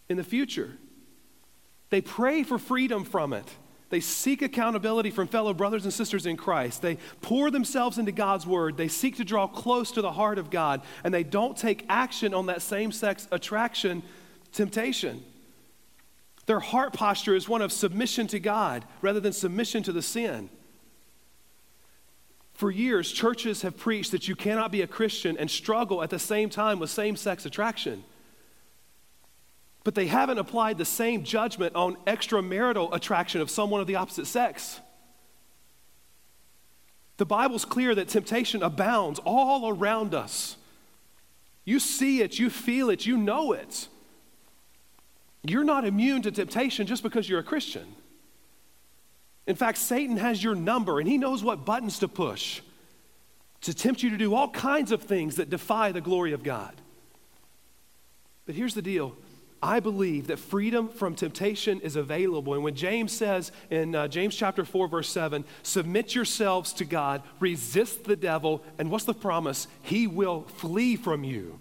in 0.07 0.15
the 0.15 0.23
future. 0.23 0.71
They 1.89 1.99
pray 1.99 2.43
for 2.43 2.57
freedom 2.57 3.03
from 3.03 3.33
it. 3.33 3.43
They 3.89 3.99
seek 3.99 4.41
accountability 4.41 5.11
from 5.11 5.27
fellow 5.27 5.53
brothers 5.53 5.83
and 5.83 5.93
sisters 5.93 6.25
in 6.25 6.37
Christ. 6.37 6.81
They 6.81 6.97
pour 7.19 7.51
themselves 7.51 7.97
into 7.97 8.13
God's 8.13 8.47
word. 8.47 8.77
They 8.77 8.87
seek 8.87 9.17
to 9.17 9.25
draw 9.25 9.47
close 9.47 9.91
to 9.91 10.01
the 10.01 10.13
heart 10.13 10.37
of 10.37 10.49
God, 10.49 10.81
and 11.03 11.13
they 11.13 11.23
don't 11.23 11.57
take 11.57 11.85
action 11.89 12.33
on 12.33 12.45
that 12.45 12.61
same 12.61 12.93
sex 12.93 13.27
attraction 13.29 14.01
temptation. 14.53 15.21
Their 16.45 16.61
heart 16.61 16.93
posture 16.93 17.35
is 17.35 17.49
one 17.49 17.61
of 17.61 17.73
submission 17.73 18.27
to 18.27 18.39
God 18.39 18.85
rather 19.01 19.19
than 19.19 19.33
submission 19.33 19.83
to 19.83 19.91
the 19.91 20.01
sin. 20.01 20.49
For 22.57 22.71
years, 22.71 23.11
churches 23.11 23.61
have 23.61 23.77
preached 23.77 24.11
that 24.11 24.27
you 24.27 24.35
cannot 24.35 24.71
be 24.71 24.81
a 24.81 24.87
Christian 24.87 25.37
and 25.37 25.49
struggle 25.49 26.01
at 26.01 26.09
the 26.09 26.17
same 26.17 26.49
time 26.49 26.79
with 26.79 26.89
same 26.89 27.15
sex 27.15 27.45
attraction. 27.45 28.03
But 29.83 29.93
they 29.93 30.07
haven't 30.07 30.39
applied 30.39 30.79
the 30.79 30.83
same 30.83 31.23
judgment 31.23 31.75
on 31.75 31.97
extramarital 32.07 32.95
attraction 32.95 33.41
of 33.41 33.51
someone 33.51 33.79
of 33.79 33.85
the 33.85 33.97
opposite 33.97 34.25
sex. 34.25 34.79
The 37.17 37.27
Bible's 37.27 37.63
clear 37.63 37.93
that 37.93 38.07
temptation 38.07 38.63
abounds 38.63 39.19
all 39.23 39.69
around 39.69 40.15
us. 40.15 40.57
You 41.63 41.79
see 41.79 42.23
it, 42.23 42.39
you 42.39 42.49
feel 42.49 42.89
it, 42.89 43.05
you 43.05 43.17
know 43.17 43.51
it. 43.51 43.87
You're 45.43 45.63
not 45.63 45.85
immune 45.85 46.23
to 46.23 46.31
temptation 46.31 46.87
just 46.87 47.03
because 47.03 47.29
you're 47.29 47.39
a 47.39 47.43
Christian. 47.43 47.85
In 49.47 49.55
fact, 49.55 49.77
Satan 49.77 50.17
has 50.17 50.43
your 50.43 50.55
number 50.55 50.99
and 50.99 51.07
he 51.07 51.17
knows 51.17 51.43
what 51.43 51.65
buttons 51.65 51.99
to 51.99 52.07
push 52.07 52.61
to 53.61 53.73
tempt 53.73 54.03
you 54.03 54.11
to 54.11 54.17
do 54.17 54.35
all 54.35 54.49
kinds 54.49 54.91
of 54.91 55.03
things 55.03 55.37
that 55.37 55.49
defy 55.49 55.91
the 55.91 56.01
glory 56.01 56.33
of 56.33 56.43
God. 56.43 56.73
But 58.45 58.55
here's 58.55 58.75
the 58.75 58.81
deal 58.81 59.15
I 59.61 59.79
believe 59.79 60.27
that 60.27 60.37
freedom 60.37 60.89
from 60.89 61.15
temptation 61.15 61.81
is 61.81 61.95
available. 61.95 62.53
And 62.53 62.63
when 62.63 62.75
James 62.75 63.11
says 63.11 63.51
in 63.69 63.95
uh, 63.95 64.07
James 64.07 64.35
chapter 64.35 64.63
4, 64.63 64.87
verse 64.87 65.09
7, 65.09 65.43
submit 65.63 66.13
yourselves 66.13 66.73
to 66.73 66.85
God, 66.85 67.23
resist 67.39 68.03
the 68.03 68.15
devil, 68.15 68.63
and 68.77 68.91
what's 68.91 69.05
the 69.05 69.13
promise? 69.13 69.67
He 69.81 70.05
will 70.05 70.43
flee 70.43 70.95
from 70.95 71.23
you. 71.23 71.59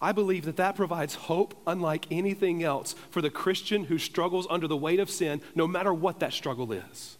I 0.00 0.12
believe 0.12 0.44
that 0.44 0.56
that 0.56 0.76
provides 0.76 1.14
hope 1.14 1.60
unlike 1.66 2.06
anything 2.10 2.62
else 2.62 2.94
for 3.10 3.20
the 3.20 3.30
Christian 3.30 3.84
who 3.84 3.98
struggles 3.98 4.46
under 4.48 4.68
the 4.68 4.76
weight 4.76 5.00
of 5.00 5.10
sin, 5.10 5.40
no 5.54 5.66
matter 5.66 5.92
what 5.92 6.20
that 6.20 6.32
struggle 6.32 6.70
is. 6.72 7.18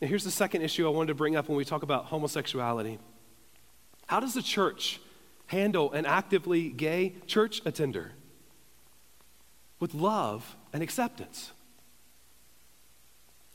And 0.00 0.08
here's 0.08 0.24
the 0.24 0.30
second 0.30 0.62
issue 0.62 0.86
I 0.86 0.90
wanted 0.90 1.08
to 1.08 1.14
bring 1.14 1.36
up 1.36 1.48
when 1.48 1.56
we 1.56 1.64
talk 1.64 1.82
about 1.82 2.06
homosexuality. 2.06 2.98
How 4.06 4.20
does 4.20 4.34
the 4.34 4.42
church 4.42 5.00
handle 5.46 5.92
an 5.92 6.06
actively 6.06 6.70
gay 6.70 7.14
church 7.26 7.60
attender? 7.64 8.12
With 9.78 9.94
love 9.94 10.56
and 10.72 10.82
acceptance 10.82 11.52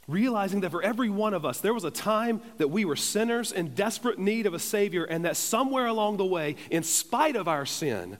realizing 0.07 0.61
that 0.61 0.71
for 0.71 0.81
every 0.81 1.09
one 1.09 1.33
of 1.33 1.45
us, 1.45 1.59
there 1.59 1.73
was 1.73 1.83
a 1.83 1.91
time 1.91 2.41
that 2.57 2.69
we 2.69 2.85
were 2.85 2.95
sinners 2.95 3.51
in 3.51 3.73
desperate 3.73 4.17
need 4.17 4.45
of 4.45 4.53
a 4.53 4.59
Savior, 4.59 5.03
and 5.03 5.25
that 5.25 5.35
somewhere 5.35 5.85
along 5.85 6.17
the 6.17 6.25
way, 6.25 6.55
in 6.71 6.83
spite 6.83 7.35
of 7.35 7.47
our 7.47 7.65
sin, 7.65 8.17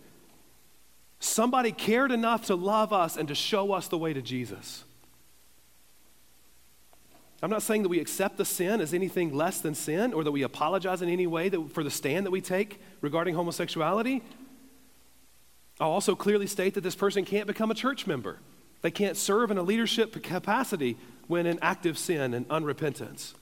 somebody 1.20 1.72
cared 1.72 2.12
enough 2.12 2.46
to 2.48 2.56
love 2.56 2.92
us 2.92 3.16
and 3.16 3.28
to 3.30 3.36
show 3.36 3.72
us 3.72 3.88
the 3.88 3.98
way 3.98 4.14
to 4.14 4.22
Jesus. 4.22 4.84
I'm 7.42 7.52
not 7.52 7.62
saying 7.62 7.84
that 7.84 7.90
we 7.90 8.00
accept 8.00 8.38
the 8.38 8.46
sin 8.46 8.82
as 8.82 8.94
anything 8.94 9.34
less 9.34 9.62
than 9.62 9.76
sin 9.76 10.12
or 10.12 10.24
that 10.24 10.32
we 10.32 10.42
apologize 10.42 11.02
in 11.02 11.10
any 11.10 11.28
way 11.28 11.50
that, 11.50 11.72
for 11.72 11.84
the 11.84 11.92
stand 11.92 12.26
that 12.26 12.32
we 12.32 12.42
take 12.42 12.82
regarding 13.00 13.36
homosexuality. 13.36 14.24
I'll 15.80 15.92
also 15.92 16.16
clearly 16.16 16.48
state 16.48 16.74
that 16.74 16.82
this 16.82 16.96
person 16.96 17.26
can't 17.26 17.46
become 17.46 17.70
a 17.70 17.76
church 17.76 18.08
member. 18.08 18.40
They 18.82 18.92
can't 18.92 19.18
serve 19.18 19.52
in 19.52 19.58
a 19.58 19.64
leadership 19.64 20.22
capacity 20.24 20.98
when 21.28 21.46
in 21.46 21.60
active 21.62 21.98
sin 21.98 22.34
and 22.34 22.48
unrepentance. 22.48 23.34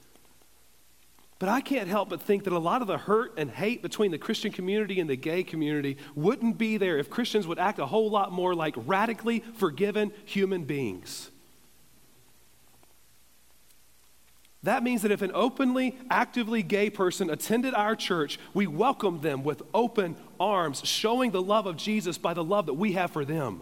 But 1.38 1.50
I 1.50 1.60
can't 1.60 1.90
help 1.90 2.10
but 2.10 2.22
think 2.22 2.46
that 2.46 2.54
a 2.54 2.60
lot 2.60 2.82
of 2.82 2.88
the 2.88 2.98
hurt 2.98 3.34
and 3.38 3.52
hate 3.52 3.82
between 3.82 4.12
the 4.12 4.18
Christian 4.18 4.52
community 4.52 5.00
and 5.02 5.10
the 5.10 5.18
gay 5.18 5.44
community 5.44 5.98
wouldn't 6.16 6.58
be 6.58 6.78
there 6.78 6.98
if 6.98 7.10
Christians 7.10 7.46
would 7.46 7.60
act 7.60 7.78
a 7.80 7.86
whole 7.86 8.10
lot 8.10 8.32
more 8.32 8.56
like 8.56 8.74
radically 8.78 9.44
forgiven 9.56 10.14
human 10.24 10.64
beings. 10.64 11.30
That 14.64 14.82
means 14.82 15.04
that 15.04 15.12
if 15.12 15.22
an 15.22 15.32
openly, 15.36 15.96
actively 16.10 16.64
gay 16.64 16.90
person 16.90 17.30
attended 17.30 17.76
our 17.76 17.96
church, 17.96 18.40
we 18.54 18.66
welcome 18.66 19.22
them 19.22 19.44
with 19.44 19.62
open 19.76 20.16
arms, 20.40 20.82
showing 20.86 21.30
the 21.30 21.42
love 21.42 21.68
of 21.68 21.78
Jesus 21.78 22.18
by 22.18 22.34
the 22.34 22.44
love 22.44 22.66
that 22.66 22.74
we 22.74 22.94
have 22.94 23.12
for 23.12 23.26
them. 23.26 23.62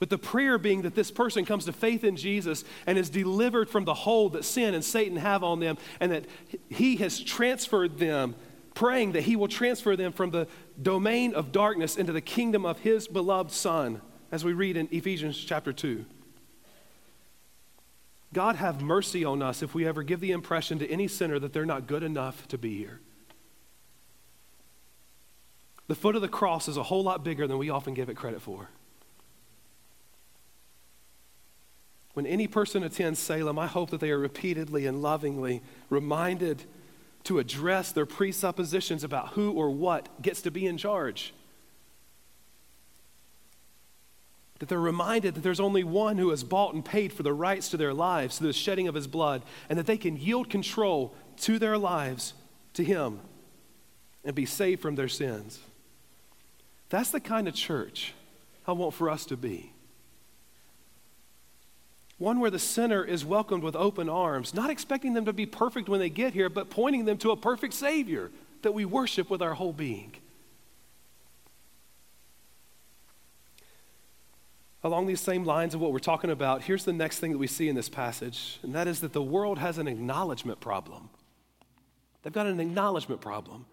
With 0.00 0.08
the 0.08 0.18
prayer 0.18 0.58
being 0.58 0.82
that 0.82 0.94
this 0.94 1.10
person 1.10 1.44
comes 1.44 1.66
to 1.66 1.72
faith 1.72 2.02
in 2.02 2.16
Jesus 2.16 2.64
and 2.86 2.98
is 2.98 3.10
delivered 3.10 3.68
from 3.68 3.84
the 3.84 3.94
hold 3.94 4.32
that 4.32 4.44
sin 4.44 4.74
and 4.74 4.82
Satan 4.82 5.18
have 5.18 5.44
on 5.44 5.60
them, 5.60 5.76
and 6.00 6.10
that 6.10 6.24
he 6.70 6.96
has 6.96 7.20
transferred 7.20 7.98
them, 7.98 8.34
praying 8.74 9.12
that 9.12 9.22
he 9.22 9.36
will 9.36 9.46
transfer 9.46 9.94
them 9.96 10.12
from 10.12 10.30
the 10.30 10.48
domain 10.80 11.34
of 11.34 11.52
darkness 11.52 11.96
into 11.96 12.12
the 12.12 12.22
kingdom 12.22 12.64
of 12.64 12.78
his 12.78 13.06
beloved 13.06 13.52
Son, 13.52 14.00
as 14.32 14.42
we 14.42 14.54
read 14.54 14.76
in 14.76 14.88
Ephesians 14.90 15.36
chapter 15.36 15.72
2. 15.72 16.06
God 18.32 18.56
have 18.56 18.80
mercy 18.80 19.24
on 19.24 19.42
us 19.42 19.62
if 19.62 19.74
we 19.74 19.86
ever 19.86 20.02
give 20.02 20.20
the 20.20 20.30
impression 20.30 20.78
to 20.78 20.90
any 20.90 21.08
sinner 21.08 21.38
that 21.38 21.52
they're 21.52 21.66
not 21.66 21.86
good 21.86 22.02
enough 22.02 22.48
to 22.48 22.56
be 22.56 22.78
here. 22.78 23.00
The 25.88 25.96
foot 25.96 26.14
of 26.14 26.22
the 26.22 26.28
cross 26.28 26.68
is 26.68 26.76
a 26.76 26.84
whole 26.84 27.02
lot 27.02 27.24
bigger 27.24 27.48
than 27.48 27.58
we 27.58 27.68
often 27.68 27.92
give 27.92 28.08
it 28.08 28.16
credit 28.16 28.40
for. 28.40 28.70
When 32.20 32.26
any 32.26 32.48
person 32.48 32.82
attends 32.82 33.18
Salem, 33.18 33.58
I 33.58 33.66
hope 33.66 33.88
that 33.88 34.00
they 34.00 34.10
are 34.10 34.18
repeatedly 34.18 34.84
and 34.84 35.00
lovingly 35.00 35.62
reminded 35.88 36.64
to 37.24 37.38
address 37.38 37.92
their 37.92 38.04
presuppositions 38.04 39.02
about 39.02 39.28
who 39.28 39.52
or 39.52 39.70
what 39.70 40.20
gets 40.20 40.42
to 40.42 40.50
be 40.50 40.66
in 40.66 40.76
charge. 40.76 41.32
That 44.58 44.68
they're 44.68 44.78
reminded 44.78 45.34
that 45.34 45.40
there's 45.40 45.60
only 45.60 45.82
one 45.82 46.18
who 46.18 46.28
has 46.28 46.44
bought 46.44 46.74
and 46.74 46.84
paid 46.84 47.10
for 47.10 47.22
the 47.22 47.32
rights 47.32 47.70
to 47.70 47.78
their 47.78 47.94
lives 47.94 48.36
through 48.36 48.48
the 48.48 48.52
shedding 48.52 48.86
of 48.86 48.94
his 48.94 49.06
blood, 49.06 49.40
and 49.70 49.78
that 49.78 49.86
they 49.86 49.96
can 49.96 50.18
yield 50.18 50.50
control 50.50 51.14
to 51.38 51.58
their 51.58 51.78
lives 51.78 52.34
to 52.74 52.84
him 52.84 53.20
and 54.26 54.34
be 54.34 54.44
saved 54.44 54.82
from 54.82 54.94
their 54.94 55.08
sins. 55.08 55.58
That's 56.90 57.12
the 57.12 57.20
kind 57.20 57.48
of 57.48 57.54
church 57.54 58.12
I 58.66 58.72
want 58.72 58.92
for 58.92 59.08
us 59.08 59.24
to 59.24 59.38
be 59.38 59.72
one 62.20 62.38
where 62.38 62.50
the 62.50 62.58
sinner 62.58 63.02
is 63.02 63.24
welcomed 63.24 63.62
with 63.62 63.74
open 63.74 64.10
arms, 64.10 64.52
not 64.52 64.68
expecting 64.68 65.14
them 65.14 65.24
to 65.24 65.32
be 65.32 65.46
perfect 65.46 65.88
when 65.88 65.98
they 65.98 66.10
get 66.10 66.34
here, 66.34 66.50
but 66.50 66.68
pointing 66.68 67.06
them 67.06 67.16
to 67.16 67.30
a 67.30 67.36
perfect 67.36 67.72
Savior 67.72 68.30
that 68.60 68.72
we 68.72 68.84
worship 68.84 69.30
with 69.30 69.40
our 69.40 69.54
whole 69.54 69.72
being. 69.72 70.12
Along 74.84 75.06
these 75.06 75.20
same 75.20 75.44
lines 75.44 75.74
of 75.74 75.80
what 75.80 75.92
we're 75.92 75.98
talking 75.98 76.30
about, 76.30 76.62
here's 76.62 76.84
the 76.84 76.92
next 76.92 77.20
thing 77.20 77.32
that 77.32 77.38
we 77.38 77.46
see 77.46 77.70
in 77.70 77.74
this 77.74 77.88
passage, 77.88 78.58
and 78.62 78.74
that 78.74 78.86
is 78.86 79.00
that 79.00 79.14
the 79.14 79.22
world 79.22 79.58
has 79.58 79.78
an 79.78 79.88
acknowledgement 79.88 80.60
problem. 80.60 81.08
They've 82.22 82.32
got 82.32 82.46
an 82.46 82.60
acknowledgement 82.60 83.22
problem. 83.22 83.64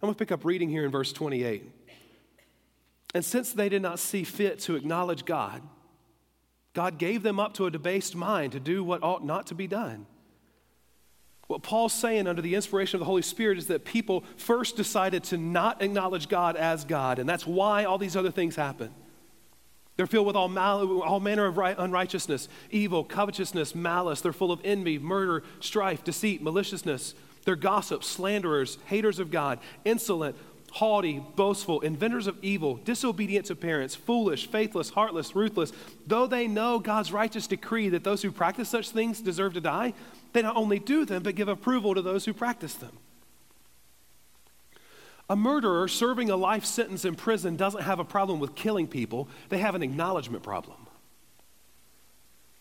I'm 0.00 0.06
going 0.06 0.14
to 0.14 0.18
pick 0.18 0.32
up 0.32 0.46
reading 0.46 0.70
here 0.70 0.86
in 0.86 0.90
verse 0.90 1.12
28. 1.12 1.70
And 3.14 3.22
since 3.22 3.52
they 3.52 3.68
did 3.68 3.82
not 3.82 3.98
see 3.98 4.24
fit 4.24 4.60
to 4.60 4.76
acknowledge 4.76 5.26
God, 5.26 5.60
God 6.74 6.98
gave 6.98 7.22
them 7.22 7.38
up 7.38 7.54
to 7.54 7.66
a 7.66 7.70
debased 7.70 8.16
mind 8.16 8.52
to 8.52 8.60
do 8.60 8.82
what 8.82 9.02
ought 9.02 9.24
not 9.24 9.48
to 9.48 9.54
be 9.54 9.66
done. 9.66 10.06
What 11.48 11.62
Paul's 11.62 11.92
saying 11.92 12.26
under 12.26 12.40
the 12.40 12.54
inspiration 12.54 12.96
of 12.96 13.00
the 13.00 13.06
Holy 13.06 13.20
Spirit 13.20 13.58
is 13.58 13.66
that 13.66 13.84
people 13.84 14.24
first 14.36 14.76
decided 14.76 15.24
to 15.24 15.36
not 15.36 15.82
acknowledge 15.82 16.28
God 16.28 16.56
as 16.56 16.84
God, 16.84 17.18
and 17.18 17.28
that's 17.28 17.46
why 17.46 17.84
all 17.84 17.98
these 17.98 18.16
other 18.16 18.30
things 18.30 18.56
happen. 18.56 18.90
They're 19.96 20.06
filled 20.06 20.26
with 20.26 20.36
all, 20.36 20.48
mal- 20.48 21.02
all 21.02 21.20
manner 21.20 21.44
of 21.44 21.58
right- 21.58 21.76
unrighteousness, 21.78 22.48
evil, 22.70 23.04
covetousness, 23.04 23.74
malice. 23.74 24.22
They're 24.22 24.32
full 24.32 24.50
of 24.50 24.60
envy, 24.64 24.98
murder, 24.98 25.42
strife, 25.60 26.02
deceit, 26.02 26.42
maliciousness. 26.42 27.14
They're 27.44 27.56
gossips, 27.56 28.06
slanderers, 28.06 28.78
haters 28.86 29.18
of 29.18 29.30
God, 29.30 29.58
insolent, 29.84 30.36
haughty, 30.72 31.22
boastful, 31.36 31.80
inventors 31.82 32.26
of 32.26 32.36
evil, 32.42 32.76
disobedient 32.76 33.44
to 33.46 33.54
parents, 33.54 33.94
foolish, 33.94 34.46
faithless, 34.46 34.88
heartless, 34.88 35.36
ruthless, 35.36 35.70
though 36.06 36.26
they 36.26 36.48
know 36.48 36.78
God's 36.78 37.12
righteous 37.12 37.46
decree 37.46 37.90
that 37.90 38.04
those 38.04 38.22
who 38.22 38.32
practice 38.32 38.70
such 38.70 38.88
things 38.88 39.20
deserve 39.20 39.52
to 39.52 39.60
die, 39.60 39.92
they 40.32 40.40
not 40.40 40.56
only 40.56 40.78
do 40.78 41.04
them, 41.04 41.22
but 41.22 41.34
give 41.34 41.48
approval 41.48 41.94
to 41.94 42.00
those 42.00 42.24
who 42.24 42.32
practice 42.32 42.72
them. 42.74 42.96
A 45.28 45.36
murderer 45.36 45.88
serving 45.88 46.30
a 46.30 46.36
life 46.36 46.64
sentence 46.64 47.04
in 47.04 47.16
prison 47.16 47.56
doesn't 47.56 47.82
have 47.82 47.98
a 47.98 48.04
problem 48.04 48.40
with 48.40 48.54
killing 48.54 48.88
people, 48.88 49.28
they 49.50 49.58
have 49.58 49.74
an 49.74 49.82
acknowledgement 49.82 50.42
problem. 50.42 50.86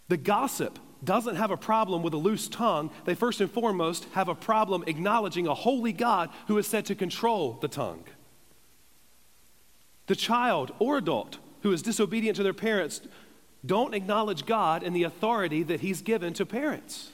The 0.10 0.18
gossip 0.18 0.78
doesn't 1.04 1.36
have 1.36 1.52
a 1.52 1.58
problem 1.58 2.04
with 2.04 2.14
a 2.14 2.18
loose 2.18 2.48
tongue. 2.48 2.92
They 3.06 3.16
first 3.16 3.42
and 3.42 3.50
foremost 3.50 4.06
have 4.14 4.28
a 4.28 4.36
problem 4.36 4.84
acknowledging 4.88 5.48
a 5.48 5.54
holy 5.54 5.94
God 5.94 6.30
who 6.48 6.58
is 6.58 6.68
said 6.68 6.86
to 6.86 6.96
control 6.96 7.58
the 7.62 7.68
tongue. 7.68 8.04
The 10.08 10.16
child 10.16 10.74
or 10.80 10.98
adult 10.98 11.38
who 11.62 11.72
is 11.72 11.82
disobedient 11.82 12.36
to 12.38 12.44
their 12.44 12.54
parents 12.54 13.02
don't 13.66 13.94
acknowledge 13.94 14.46
God 14.46 14.84
and 14.84 14.96
the 14.96 15.04
authority 15.04 15.64
that 15.64 15.82
He's 15.82 16.02
given 16.02 16.34
to 16.34 16.46
parents. 16.46 17.12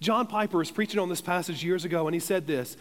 John 0.00 0.26
Piper 0.26 0.58
was 0.58 0.70
preaching 0.70 1.00
on 1.00 1.08
this 1.08 1.20
passage 1.20 1.64
years 1.64 1.84
ago, 1.84 2.06
and 2.06 2.14
he 2.14 2.20
said 2.20 2.46
this 2.46 2.76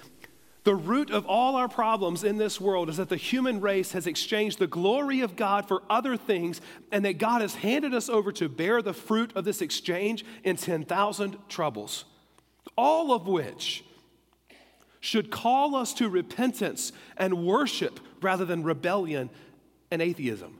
the 0.67 0.75
root 0.75 1.11
of 1.11 1.25
all 1.27 1.55
our 1.55 1.69
problems 1.69 2.25
in 2.25 2.35
this 2.35 2.59
world 2.59 2.89
is 2.89 2.97
that 2.97 3.07
the 3.07 3.15
human 3.15 3.61
race 3.61 3.93
has 3.93 4.05
exchanged 4.05 4.59
the 4.59 4.67
glory 4.67 5.21
of 5.21 5.37
God 5.37 5.65
for 5.65 5.81
other 5.89 6.17
things, 6.17 6.59
and 6.91 7.05
that 7.05 7.17
God 7.17 7.41
has 7.41 7.55
handed 7.55 7.93
us 7.93 8.09
over 8.09 8.33
to 8.33 8.49
bear 8.49 8.81
the 8.81 8.93
fruit 8.93 9.31
of 9.33 9.45
this 9.45 9.61
exchange 9.61 10.25
in 10.43 10.57
10,000 10.57 11.37
troubles, 11.47 12.03
all 12.77 13.13
of 13.13 13.27
which 13.27 13.85
should 14.99 15.31
call 15.31 15.73
us 15.73 15.93
to 15.93 16.09
repentance 16.09 16.91
and 17.15 17.45
worship 17.45 18.01
rather 18.21 18.43
than 18.43 18.61
rebellion 18.61 19.29
and 19.89 20.01
atheism. 20.01 20.59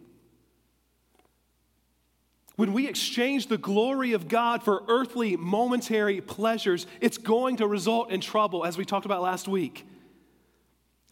When 2.56 2.72
we 2.72 2.88
exchange 2.88 3.48
the 3.48 3.58
glory 3.58 4.14
of 4.14 4.30
God 4.30 4.64
for 4.64 4.84
earthly, 4.88 5.36
momentary 5.36 6.22
pleasures, 6.22 6.88
it's 7.02 7.18
going 7.18 7.58
to 7.58 7.68
result 7.68 8.10
in 8.10 8.22
trouble, 8.22 8.64
as 8.64 8.78
we 8.78 8.86
talked 8.86 9.06
about 9.06 9.22
last 9.22 9.50
week. 9.50 9.86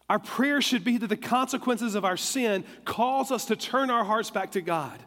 Our 0.09 0.19
prayer 0.19 0.61
should 0.61 0.83
be 0.83 0.97
that 0.97 1.07
the 1.07 1.17
consequences 1.17 1.95
of 1.95 2.05
our 2.05 2.17
sin 2.17 2.63
cause 2.83 3.31
us 3.31 3.45
to 3.45 3.55
turn 3.55 3.89
our 3.89 4.03
hearts 4.03 4.29
back 4.29 4.51
to 4.51 4.61
God. 4.61 4.99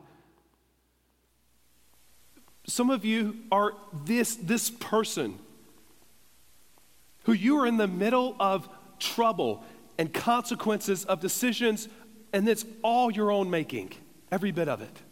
Some 2.67 2.91
of 2.91 3.05
you 3.05 3.37
are 3.51 3.73
this, 4.05 4.37
this 4.37 4.71
person 4.71 5.39
who 7.25 7.33
you 7.33 7.59
are 7.59 7.67
in 7.67 7.77
the 7.77 7.87
middle 7.87 8.35
of 8.41 8.69
trouble 8.99 9.65
and 9.99 10.13
consequences 10.13 11.05
of 11.05 11.21
decisions, 11.21 11.89
and 12.33 12.49
it's 12.49 12.65
all 12.83 13.11
your 13.11 13.31
own 13.31 13.51
making, 13.51 13.93
every 14.33 14.51
bit 14.51 14.69
of 14.69 14.83
it. 14.83 15.03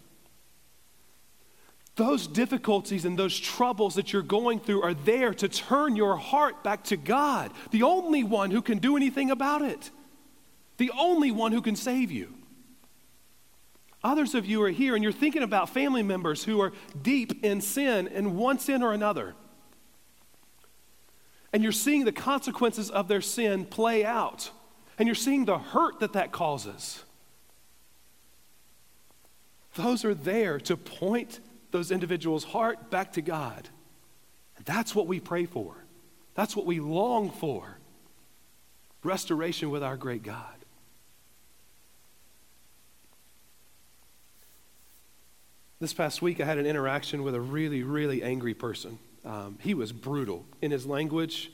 Those 1.97 2.27
difficulties 2.27 3.07
and 3.07 3.19
those 3.19 3.39
troubles 3.39 3.95
that 3.95 4.13
you're 4.13 4.21
going 4.21 4.61
through 4.61 4.83
are 4.83 4.93
there 4.93 5.33
to 5.33 5.49
turn 5.49 5.97
your 5.97 6.17
heart 6.17 6.63
back 6.63 6.85
to 6.85 6.97
God, 6.97 7.51
the 7.71 7.83
only 7.83 8.23
one 8.23 8.51
who 8.51 8.61
can 8.61 8.79
do 8.79 8.97
anything 8.97 9.31
about 9.31 9.63
it, 9.63 9.91
the 10.77 10.93
only 10.97 11.31
one 11.31 11.53
who 11.53 11.63
can 11.63 11.75
save 11.75 12.11
you. 12.11 12.35
Others 14.05 14.35
of 14.35 14.45
you 14.45 14.63
are 14.63 14.69
here 14.69 14.95
and 14.95 15.03
you're 15.03 15.11
thinking 15.11 15.43
about 15.43 15.71
family 15.71 16.03
members 16.03 16.45
who 16.45 16.61
are 16.61 16.73
deep 17.01 17.43
in 17.43 17.63
sin, 17.63 18.07
in 18.09 18.37
one 18.37 18.59
sin 18.59 18.83
or 18.83 18.93
another. 18.93 19.35
And 21.55 21.63
you're 21.63 21.73
seeing 21.73 22.05
the 22.05 22.13
consequences 22.13 22.91
of 22.91 23.09
their 23.09 23.23
sin 23.23 23.65
play 23.65 24.05
out, 24.05 24.51
and 24.99 25.09
you're 25.09 25.15
seeing 25.15 25.47
the 25.47 25.59
hurt 25.59 26.01
that 26.01 26.13
that 26.13 26.31
causes. 26.31 27.03
Those 29.77 30.05
are 30.05 30.15
there 30.15 30.61
to 30.61 30.77
point 30.77 31.41
those 31.77 31.91
individuals' 31.91 32.43
heart 32.43 32.91
back 32.91 33.13
to 33.13 33.21
God. 33.21 33.69
That's 34.65 34.95
what 34.95 35.07
we 35.07 35.21
pray 35.21 35.45
for. 35.45 35.77
That's 36.35 36.57
what 36.57 36.65
we 36.65 36.81
long 36.81 37.31
for. 37.31 37.77
Restoration 39.05 39.71
with 39.71 39.83
our 39.83 39.99
great 39.99 40.23
God. 40.23 40.55
This 45.79 45.93
past 45.93 46.23
week, 46.23 46.41
I 46.41 46.47
had 46.47 46.57
an 46.57 46.65
interaction 46.65 47.23
with 47.23 47.35
a 47.35 47.41
really, 47.41 47.83
really 47.83 48.23
angry 48.23 48.55
person. 48.55 48.99
Um, 49.27 49.59
he 49.61 49.75
was 49.75 49.93
brutal 49.93 50.47
in 50.63 50.71
his 50.71 50.87
language, 50.87 51.53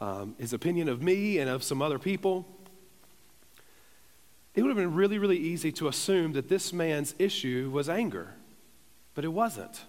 um, 0.00 0.34
his 0.38 0.54
opinion 0.54 0.88
of 0.88 1.02
me 1.02 1.38
and 1.38 1.50
of 1.50 1.62
some 1.62 1.82
other 1.82 1.98
people. 1.98 2.46
It 4.54 4.62
would 4.62 4.68
have 4.68 4.78
been 4.78 4.94
really, 4.94 5.18
really 5.18 5.36
easy 5.36 5.72
to 5.72 5.88
assume 5.88 6.32
that 6.32 6.48
this 6.48 6.72
man's 6.72 7.14
issue 7.18 7.70
was 7.70 7.90
anger. 7.90 8.34
But 9.14 9.24
it 9.24 9.32
wasn't. 9.32 9.84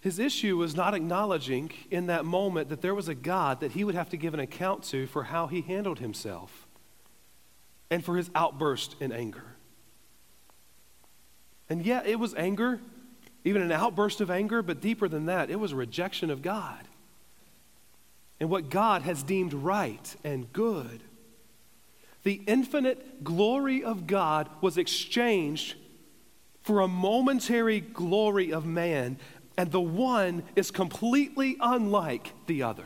His 0.00 0.18
issue 0.18 0.56
was 0.56 0.76
not 0.76 0.94
acknowledging 0.94 1.72
in 1.90 2.06
that 2.06 2.24
moment 2.24 2.68
that 2.68 2.82
there 2.82 2.94
was 2.94 3.08
a 3.08 3.14
God 3.14 3.60
that 3.60 3.72
he 3.72 3.84
would 3.84 3.94
have 3.94 4.10
to 4.10 4.16
give 4.16 4.34
an 4.34 4.40
account 4.40 4.84
to 4.84 5.06
for 5.06 5.24
how 5.24 5.48
he 5.48 5.60
handled 5.60 5.98
himself 5.98 6.66
and 7.90 8.04
for 8.04 8.16
his 8.16 8.30
outburst 8.34 8.94
in 9.00 9.10
anger. 9.12 9.56
And 11.68 11.84
yet, 11.84 12.06
it 12.06 12.18
was 12.18 12.34
anger, 12.34 12.80
even 13.44 13.60
an 13.60 13.72
outburst 13.72 14.20
of 14.20 14.30
anger, 14.30 14.62
but 14.62 14.80
deeper 14.80 15.08
than 15.08 15.26
that, 15.26 15.50
it 15.50 15.58
was 15.58 15.74
rejection 15.74 16.30
of 16.30 16.42
God 16.42 16.86
and 18.40 18.48
what 18.48 18.70
God 18.70 19.02
has 19.02 19.22
deemed 19.22 19.52
right 19.52 20.16
and 20.22 20.52
good. 20.52 21.02
The 22.22 22.40
infinite 22.46 23.24
glory 23.24 23.82
of 23.82 24.06
God 24.06 24.48
was 24.60 24.78
exchanged 24.78 25.74
for 26.68 26.82
a 26.82 26.86
momentary 26.86 27.80
glory 27.80 28.52
of 28.52 28.66
man, 28.66 29.16
and 29.56 29.72
the 29.72 29.80
one 29.80 30.42
is 30.54 30.70
completely 30.70 31.56
unlike 31.60 32.34
the 32.46 32.62
other. 32.62 32.84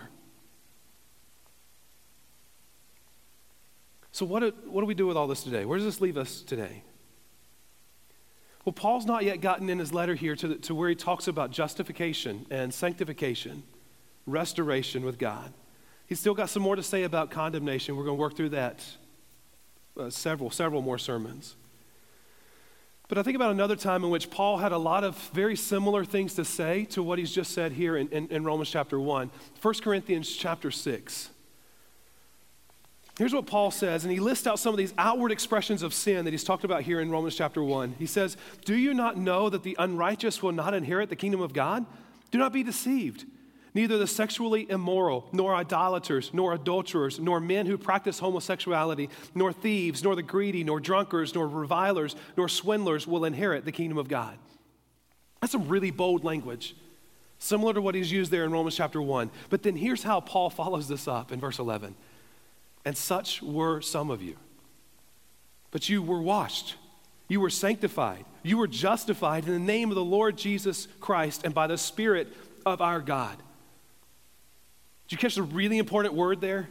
So, 4.12 4.24
what 4.24 4.38
do, 4.38 4.54
what 4.66 4.82
do 4.82 4.86
we 4.86 4.94
do 4.94 5.08
with 5.08 5.16
all 5.16 5.26
this 5.26 5.42
today? 5.42 5.64
Where 5.64 5.76
does 5.76 5.84
this 5.84 6.00
leave 6.00 6.16
us 6.16 6.42
today? 6.42 6.84
Well, 8.64 8.72
Paul's 8.72 9.04
not 9.04 9.24
yet 9.24 9.40
gotten 9.40 9.68
in 9.68 9.80
his 9.80 9.92
letter 9.92 10.14
here 10.14 10.36
to, 10.36 10.46
the, 10.46 10.54
to 10.58 10.76
where 10.76 10.88
he 10.88 10.94
talks 10.94 11.26
about 11.26 11.50
justification 11.50 12.46
and 12.52 12.72
sanctification, 12.72 13.64
restoration 14.28 15.04
with 15.04 15.18
God. 15.18 15.52
He's 16.06 16.20
still 16.20 16.34
got 16.34 16.50
some 16.50 16.62
more 16.62 16.76
to 16.76 16.84
say 16.84 17.02
about 17.02 17.32
condemnation. 17.32 17.96
We're 17.96 18.04
going 18.04 18.16
to 18.16 18.20
work 18.20 18.36
through 18.36 18.50
that 18.50 18.80
uh, 19.98 20.08
several, 20.08 20.50
several 20.50 20.82
more 20.82 20.98
sermons. 20.98 21.56
But 23.12 23.18
I 23.18 23.24
think 23.24 23.36
about 23.36 23.50
another 23.50 23.76
time 23.76 24.04
in 24.04 24.08
which 24.08 24.30
Paul 24.30 24.56
had 24.56 24.72
a 24.72 24.78
lot 24.78 25.04
of 25.04 25.18
very 25.34 25.54
similar 25.54 26.02
things 26.02 26.32
to 26.36 26.46
say 26.46 26.86
to 26.86 27.02
what 27.02 27.18
he's 27.18 27.30
just 27.30 27.52
said 27.52 27.72
here 27.72 27.94
in, 27.94 28.08
in, 28.08 28.26
in 28.28 28.42
Romans 28.42 28.70
chapter 28.70 28.98
1. 28.98 29.30
1 29.60 29.74
Corinthians 29.82 30.34
chapter 30.34 30.70
6. 30.70 31.28
Here's 33.18 33.34
what 33.34 33.44
Paul 33.44 33.70
says, 33.70 34.04
and 34.04 34.10
he 34.10 34.18
lists 34.18 34.46
out 34.46 34.58
some 34.58 34.72
of 34.72 34.78
these 34.78 34.94
outward 34.96 35.30
expressions 35.30 35.82
of 35.82 35.92
sin 35.92 36.24
that 36.24 36.30
he's 36.30 36.42
talked 36.42 36.64
about 36.64 36.84
here 36.84 37.02
in 37.02 37.10
Romans 37.10 37.36
chapter 37.36 37.62
1. 37.62 37.96
He 37.98 38.06
says, 38.06 38.38
Do 38.64 38.74
you 38.74 38.94
not 38.94 39.18
know 39.18 39.50
that 39.50 39.62
the 39.62 39.76
unrighteous 39.78 40.42
will 40.42 40.52
not 40.52 40.72
inherit 40.72 41.10
the 41.10 41.14
kingdom 41.14 41.42
of 41.42 41.52
God? 41.52 41.84
Do 42.30 42.38
not 42.38 42.54
be 42.54 42.62
deceived. 42.62 43.26
Neither 43.74 43.96
the 43.96 44.06
sexually 44.06 44.70
immoral, 44.70 45.26
nor 45.32 45.54
idolaters, 45.54 46.30
nor 46.34 46.52
adulterers, 46.52 47.18
nor 47.18 47.40
men 47.40 47.66
who 47.66 47.78
practice 47.78 48.18
homosexuality, 48.18 49.08
nor 49.34 49.52
thieves, 49.52 50.02
nor 50.02 50.14
the 50.14 50.22
greedy, 50.22 50.62
nor 50.62 50.78
drunkards, 50.78 51.34
nor 51.34 51.48
revilers, 51.48 52.14
nor 52.36 52.48
swindlers 52.48 53.06
will 53.06 53.24
inherit 53.24 53.64
the 53.64 53.72
kingdom 53.72 53.96
of 53.96 54.08
God. 54.08 54.36
That's 55.40 55.52
some 55.52 55.68
really 55.68 55.90
bold 55.90 56.22
language, 56.22 56.76
similar 57.38 57.72
to 57.72 57.80
what 57.80 57.94
he's 57.94 58.12
used 58.12 58.30
there 58.30 58.44
in 58.44 58.52
Romans 58.52 58.76
chapter 58.76 59.00
1. 59.00 59.30
But 59.48 59.62
then 59.62 59.76
here's 59.76 60.02
how 60.02 60.20
Paul 60.20 60.50
follows 60.50 60.86
this 60.86 61.08
up 61.08 61.32
in 61.32 61.40
verse 61.40 61.58
11. 61.58 61.94
And 62.84 62.96
such 62.96 63.42
were 63.42 63.80
some 63.80 64.10
of 64.10 64.22
you. 64.22 64.36
But 65.70 65.88
you 65.88 66.02
were 66.02 66.20
washed, 66.20 66.76
you 67.28 67.40
were 67.40 67.48
sanctified, 67.48 68.26
you 68.42 68.58
were 68.58 68.66
justified 68.66 69.46
in 69.46 69.52
the 69.52 69.58
name 69.58 69.88
of 69.88 69.94
the 69.94 70.04
Lord 70.04 70.36
Jesus 70.36 70.88
Christ 71.00 71.42
and 71.44 71.54
by 71.54 71.66
the 71.66 71.78
Spirit 71.78 72.28
of 72.66 72.82
our 72.82 73.00
God. 73.00 73.38
Did 75.12 75.20
you 75.20 75.28
catch 75.28 75.34
the 75.34 75.42
really 75.42 75.76
important 75.76 76.14
word 76.14 76.40
there? 76.40 76.70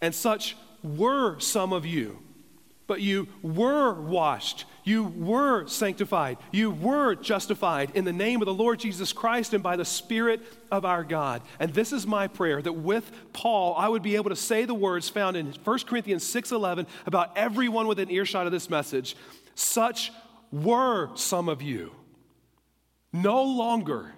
And 0.00 0.14
such 0.14 0.56
were 0.84 1.40
some 1.40 1.72
of 1.72 1.84
you. 1.84 2.20
But 2.86 3.00
you 3.00 3.26
were 3.42 3.94
washed. 3.94 4.64
You 4.84 5.02
were 5.02 5.66
sanctified. 5.66 6.38
You 6.52 6.70
were 6.70 7.16
justified 7.16 7.90
in 7.96 8.04
the 8.04 8.12
name 8.12 8.42
of 8.42 8.46
the 8.46 8.54
Lord 8.54 8.78
Jesus 8.78 9.12
Christ 9.12 9.54
and 9.54 9.60
by 9.60 9.74
the 9.74 9.84
Spirit 9.84 10.40
of 10.70 10.84
our 10.84 11.02
God. 11.02 11.42
And 11.58 11.74
this 11.74 11.92
is 11.92 12.06
my 12.06 12.28
prayer 12.28 12.62
that 12.62 12.74
with 12.74 13.10
Paul, 13.32 13.74
I 13.76 13.88
would 13.88 14.04
be 14.04 14.14
able 14.14 14.30
to 14.30 14.36
say 14.36 14.64
the 14.64 14.72
words 14.72 15.08
found 15.08 15.36
in 15.36 15.52
1 15.64 15.88
Corinthians 15.88 16.22
6:11 16.22 16.86
about 17.06 17.36
everyone 17.36 17.88
within 17.88 18.08
earshot 18.08 18.46
of 18.46 18.52
this 18.52 18.70
message. 18.70 19.16
Such 19.56 20.12
were 20.52 21.10
some 21.16 21.48
of 21.48 21.60
you. 21.60 21.90
No 23.12 23.42
longer 23.42 24.14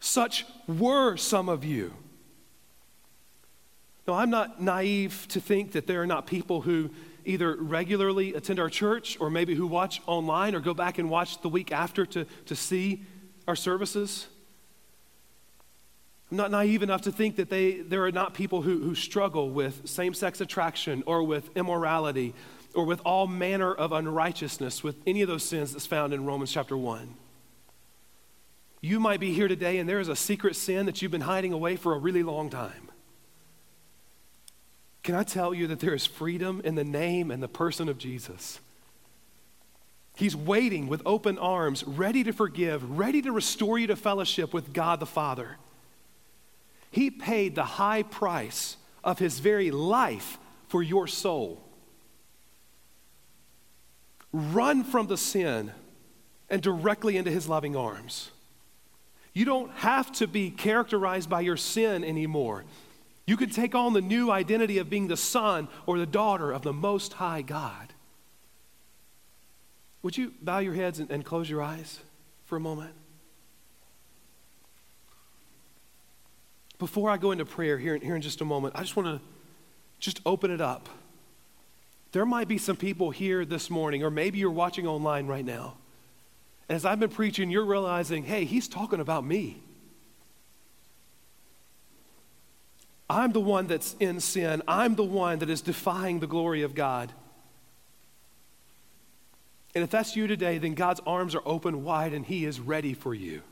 such 0.00 0.44
were 0.66 1.16
some 1.16 1.48
of 1.48 1.64
you. 1.64 1.92
Now, 4.06 4.14
I'm 4.14 4.30
not 4.30 4.60
naive 4.60 5.26
to 5.30 5.40
think 5.40 5.72
that 5.72 5.86
there 5.86 6.00
are 6.00 6.06
not 6.06 6.26
people 6.26 6.62
who 6.62 6.90
either 7.26 7.54
regularly 7.56 8.32
attend 8.34 8.58
our 8.58 8.70
church 8.70 9.18
or 9.20 9.28
maybe 9.28 9.54
who 9.54 9.66
watch 9.66 10.00
online 10.06 10.54
or 10.54 10.60
go 10.60 10.72
back 10.72 10.98
and 10.98 11.10
watch 11.10 11.42
the 11.42 11.48
week 11.48 11.70
after 11.72 12.06
to, 12.06 12.24
to 12.46 12.56
see 12.56 13.02
our 13.46 13.54
services. 13.54 14.26
I'm 16.30 16.38
not 16.38 16.50
naive 16.50 16.82
enough 16.82 17.02
to 17.02 17.12
think 17.12 17.36
that 17.36 17.50
they, 17.50 17.80
there 17.80 18.04
are 18.04 18.12
not 18.12 18.32
people 18.32 18.62
who, 18.62 18.78
who 18.78 18.94
struggle 18.94 19.50
with 19.50 19.86
same 19.88 20.14
sex 20.14 20.40
attraction 20.40 21.02
or 21.06 21.22
with 21.22 21.54
immorality 21.54 22.34
or 22.74 22.84
with 22.84 23.00
all 23.04 23.26
manner 23.26 23.74
of 23.74 23.92
unrighteousness, 23.92 24.82
with 24.82 24.96
any 25.06 25.22
of 25.22 25.28
those 25.28 25.42
sins 25.42 25.72
that's 25.72 25.86
found 25.86 26.12
in 26.12 26.24
Romans 26.24 26.52
chapter 26.52 26.76
1. 26.76 27.14
You 28.80 29.00
might 29.00 29.20
be 29.20 29.32
here 29.32 29.48
today 29.48 29.78
and 29.78 29.88
there 29.88 30.00
is 30.00 30.08
a 30.08 30.16
secret 30.16 30.54
sin 30.56 30.86
that 30.86 31.02
you've 31.02 31.10
been 31.10 31.22
hiding 31.22 31.52
away 31.52 31.76
for 31.76 31.94
a 31.94 31.98
really 31.98 32.22
long 32.22 32.48
time. 32.50 32.90
Can 35.02 35.14
I 35.14 35.22
tell 35.22 35.54
you 35.54 35.66
that 35.68 35.80
there 35.80 35.94
is 35.94 36.06
freedom 36.06 36.60
in 36.64 36.74
the 36.74 36.84
name 36.84 37.30
and 37.30 37.42
the 37.42 37.48
person 37.48 37.88
of 37.88 37.98
Jesus? 37.98 38.60
He's 40.16 40.36
waiting 40.36 40.88
with 40.88 41.00
open 41.06 41.38
arms, 41.38 41.84
ready 41.84 42.24
to 42.24 42.32
forgive, 42.32 42.98
ready 42.98 43.22
to 43.22 43.32
restore 43.32 43.78
you 43.78 43.86
to 43.86 43.96
fellowship 43.96 44.52
with 44.52 44.72
God 44.72 45.00
the 45.00 45.06
Father. 45.06 45.56
He 46.90 47.10
paid 47.10 47.54
the 47.54 47.64
high 47.64 48.02
price 48.02 48.76
of 49.04 49.18
his 49.18 49.38
very 49.38 49.70
life 49.70 50.38
for 50.68 50.82
your 50.82 51.06
soul. 51.06 51.62
Run 54.32 54.84
from 54.84 55.06
the 55.06 55.16
sin 55.16 55.72
and 56.50 56.60
directly 56.60 57.16
into 57.16 57.30
his 57.30 57.48
loving 57.48 57.76
arms. 57.76 58.30
You 59.32 59.44
don't 59.44 59.70
have 59.72 60.10
to 60.12 60.26
be 60.26 60.50
characterized 60.50 61.30
by 61.30 61.42
your 61.42 61.56
sin 61.56 62.04
anymore. 62.04 62.64
You 63.26 63.36
can 63.36 63.50
take 63.50 63.74
on 63.74 63.92
the 63.92 64.00
new 64.00 64.30
identity 64.30 64.78
of 64.78 64.88
being 64.88 65.08
the 65.08 65.16
son 65.16 65.68
or 65.86 65.98
the 65.98 66.06
daughter 66.06 66.50
of 66.50 66.62
the 66.62 66.72
Most 66.72 67.12
High 67.14 67.42
God. 67.42 67.92
Would 70.02 70.16
you 70.16 70.32
bow 70.40 70.58
your 70.58 70.74
heads 70.74 70.98
and, 70.98 71.10
and 71.10 71.24
close 71.24 71.50
your 71.50 71.62
eyes 71.62 72.00
for 72.46 72.56
a 72.56 72.60
moment? 72.60 72.94
Before 76.78 77.10
I 77.10 77.16
go 77.16 77.32
into 77.32 77.44
prayer 77.44 77.76
here, 77.76 77.96
here 77.98 78.16
in 78.16 78.22
just 78.22 78.40
a 78.40 78.44
moment, 78.44 78.76
I 78.76 78.80
just 78.80 78.96
want 78.96 79.08
to 79.08 79.20
just 79.98 80.20
open 80.24 80.50
it 80.50 80.60
up. 80.60 80.88
There 82.12 82.24
might 82.24 82.48
be 82.48 82.56
some 82.56 82.76
people 82.76 83.10
here 83.10 83.44
this 83.44 83.68
morning, 83.68 84.02
or 84.02 84.10
maybe 84.10 84.38
you're 84.38 84.50
watching 84.50 84.86
online 84.86 85.26
right 85.26 85.44
now 85.44 85.76
as 86.68 86.84
I've 86.84 87.00
been 87.00 87.10
preaching, 87.10 87.50
you're 87.50 87.64
realizing, 87.64 88.24
hey, 88.24 88.44
he's 88.44 88.68
talking 88.68 89.00
about 89.00 89.24
me. 89.24 89.62
I'm 93.10 93.32
the 93.32 93.40
one 93.40 93.66
that's 93.66 93.96
in 93.98 94.20
sin. 94.20 94.62
I'm 94.68 94.94
the 94.94 95.04
one 95.04 95.38
that 95.38 95.48
is 95.48 95.62
defying 95.62 96.20
the 96.20 96.26
glory 96.26 96.62
of 96.62 96.74
God. 96.74 97.12
And 99.74 99.82
if 99.82 99.90
that's 99.90 100.14
you 100.16 100.26
today, 100.26 100.58
then 100.58 100.74
God's 100.74 101.00
arms 101.06 101.34
are 101.34 101.42
open 101.44 101.84
wide 101.84 102.12
and 102.12 102.24
He 102.24 102.44
is 102.44 102.60
ready 102.60 102.94
for 102.94 103.14
you. 103.14 103.42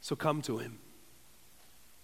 So 0.00 0.16
come 0.16 0.42
to 0.42 0.58
Him. 0.58 0.78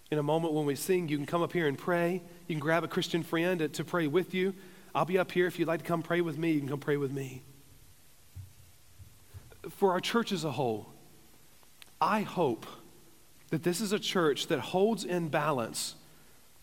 In 0.09 0.17
a 0.17 0.23
moment 0.23 0.53
when 0.53 0.65
we 0.65 0.75
sing, 0.75 1.09
you 1.09 1.17
can 1.17 1.25
come 1.25 1.43
up 1.43 1.51
here 1.51 1.67
and 1.67 1.77
pray. 1.77 2.23
You 2.47 2.55
can 2.55 2.59
grab 2.59 2.83
a 2.83 2.87
Christian 2.87 3.23
friend 3.23 3.71
to 3.71 3.83
pray 3.83 4.07
with 4.07 4.33
you. 4.33 4.55
I'll 4.95 5.05
be 5.05 5.17
up 5.17 5.31
here. 5.31 5.47
If 5.47 5.59
you'd 5.59 5.67
like 5.67 5.81
to 5.81 5.85
come 5.85 6.01
pray 6.01 6.21
with 6.21 6.37
me, 6.37 6.53
you 6.53 6.59
can 6.59 6.69
come 6.69 6.79
pray 6.79 6.97
with 6.97 7.11
me. 7.11 7.43
For 9.69 9.91
our 9.91 9.99
church 9.99 10.31
as 10.31 10.43
a 10.43 10.51
whole, 10.51 10.87
I 11.99 12.21
hope 12.21 12.65
that 13.49 13.63
this 13.63 13.81
is 13.81 13.91
a 13.91 13.99
church 13.99 14.47
that 14.47 14.59
holds 14.59 15.03
in 15.03 15.29
balance 15.29 15.95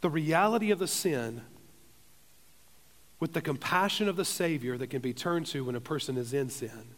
the 0.01 0.11
reality 0.11 0.71
of 0.71 0.79
the 0.79 0.87
sin 0.87 1.43
with 3.21 3.33
the 3.33 3.41
compassion 3.41 4.09
of 4.09 4.17
the 4.17 4.25
Savior 4.25 4.77
that 4.77 4.89
can 4.89 5.01
be 5.01 5.15
turned 5.15 5.47
to 5.47 5.65
when 5.65 5.75
a 5.75 5.81
person 5.81 6.19
is 6.19 6.35
in 6.35 6.51
sin. 6.51 6.95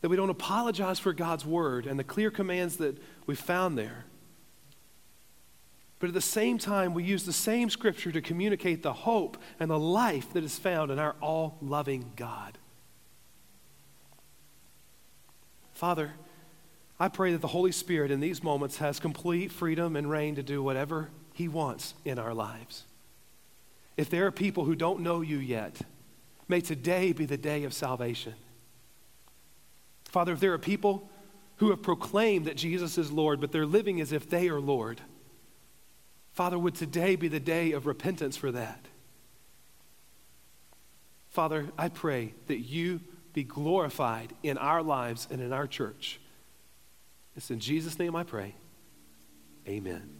That 0.00 0.08
we 0.08 0.16
don't 0.16 0.30
apologize 0.30 0.98
for 0.98 1.12
God's 1.12 1.44
word 1.44 1.86
and 1.86 1.98
the 1.98 2.04
clear 2.04 2.30
commands 2.30 2.76
that 2.78 2.96
we 3.26 3.34
found 3.34 3.76
there. 3.76 4.06
But 5.98 6.08
at 6.08 6.14
the 6.14 6.20
same 6.20 6.58
time, 6.58 6.94
we 6.94 7.02
use 7.02 7.24
the 7.24 7.32
same 7.32 7.68
scripture 7.70 8.12
to 8.12 8.20
communicate 8.20 8.82
the 8.82 8.92
hope 8.92 9.36
and 9.58 9.70
the 9.70 9.78
life 9.78 10.32
that 10.32 10.44
is 10.44 10.58
found 10.58 10.90
in 10.90 10.98
our 10.98 11.16
all 11.20 11.58
loving 11.60 12.12
God. 12.16 12.56
Father, 15.78 16.10
I 16.98 17.06
pray 17.06 17.30
that 17.30 17.40
the 17.40 17.46
Holy 17.46 17.70
Spirit 17.70 18.10
in 18.10 18.18
these 18.18 18.42
moments 18.42 18.78
has 18.78 18.98
complete 18.98 19.52
freedom 19.52 19.94
and 19.94 20.10
reign 20.10 20.34
to 20.34 20.42
do 20.42 20.60
whatever 20.60 21.08
He 21.34 21.46
wants 21.46 21.94
in 22.04 22.18
our 22.18 22.34
lives. 22.34 22.82
If 23.96 24.10
there 24.10 24.26
are 24.26 24.32
people 24.32 24.64
who 24.64 24.74
don't 24.74 25.02
know 25.02 25.20
you 25.20 25.38
yet, 25.38 25.76
may 26.48 26.60
today 26.60 27.12
be 27.12 27.26
the 27.26 27.36
day 27.36 27.62
of 27.62 27.72
salvation. 27.72 28.34
Father, 30.06 30.32
if 30.32 30.40
there 30.40 30.52
are 30.52 30.58
people 30.58 31.08
who 31.58 31.70
have 31.70 31.80
proclaimed 31.80 32.46
that 32.46 32.56
Jesus 32.56 32.98
is 32.98 33.12
Lord, 33.12 33.40
but 33.40 33.52
they're 33.52 33.64
living 33.64 34.00
as 34.00 34.10
if 34.10 34.28
they 34.28 34.48
are 34.48 34.58
Lord, 34.58 35.00
Father, 36.32 36.58
would 36.58 36.74
today 36.74 37.14
be 37.14 37.28
the 37.28 37.38
day 37.38 37.70
of 37.70 37.86
repentance 37.86 38.36
for 38.36 38.50
that? 38.50 38.86
Father, 41.30 41.68
I 41.78 41.88
pray 41.88 42.34
that 42.48 42.58
you 42.58 42.98
be 43.38 43.44
glorified 43.44 44.32
in 44.42 44.58
our 44.58 44.82
lives 44.82 45.28
and 45.30 45.40
in 45.40 45.52
our 45.52 45.68
church. 45.68 46.18
It's 47.36 47.52
in 47.52 47.60
Jesus' 47.60 47.96
name 47.96 48.16
I 48.16 48.24
pray. 48.24 48.56
Amen. 49.68 50.17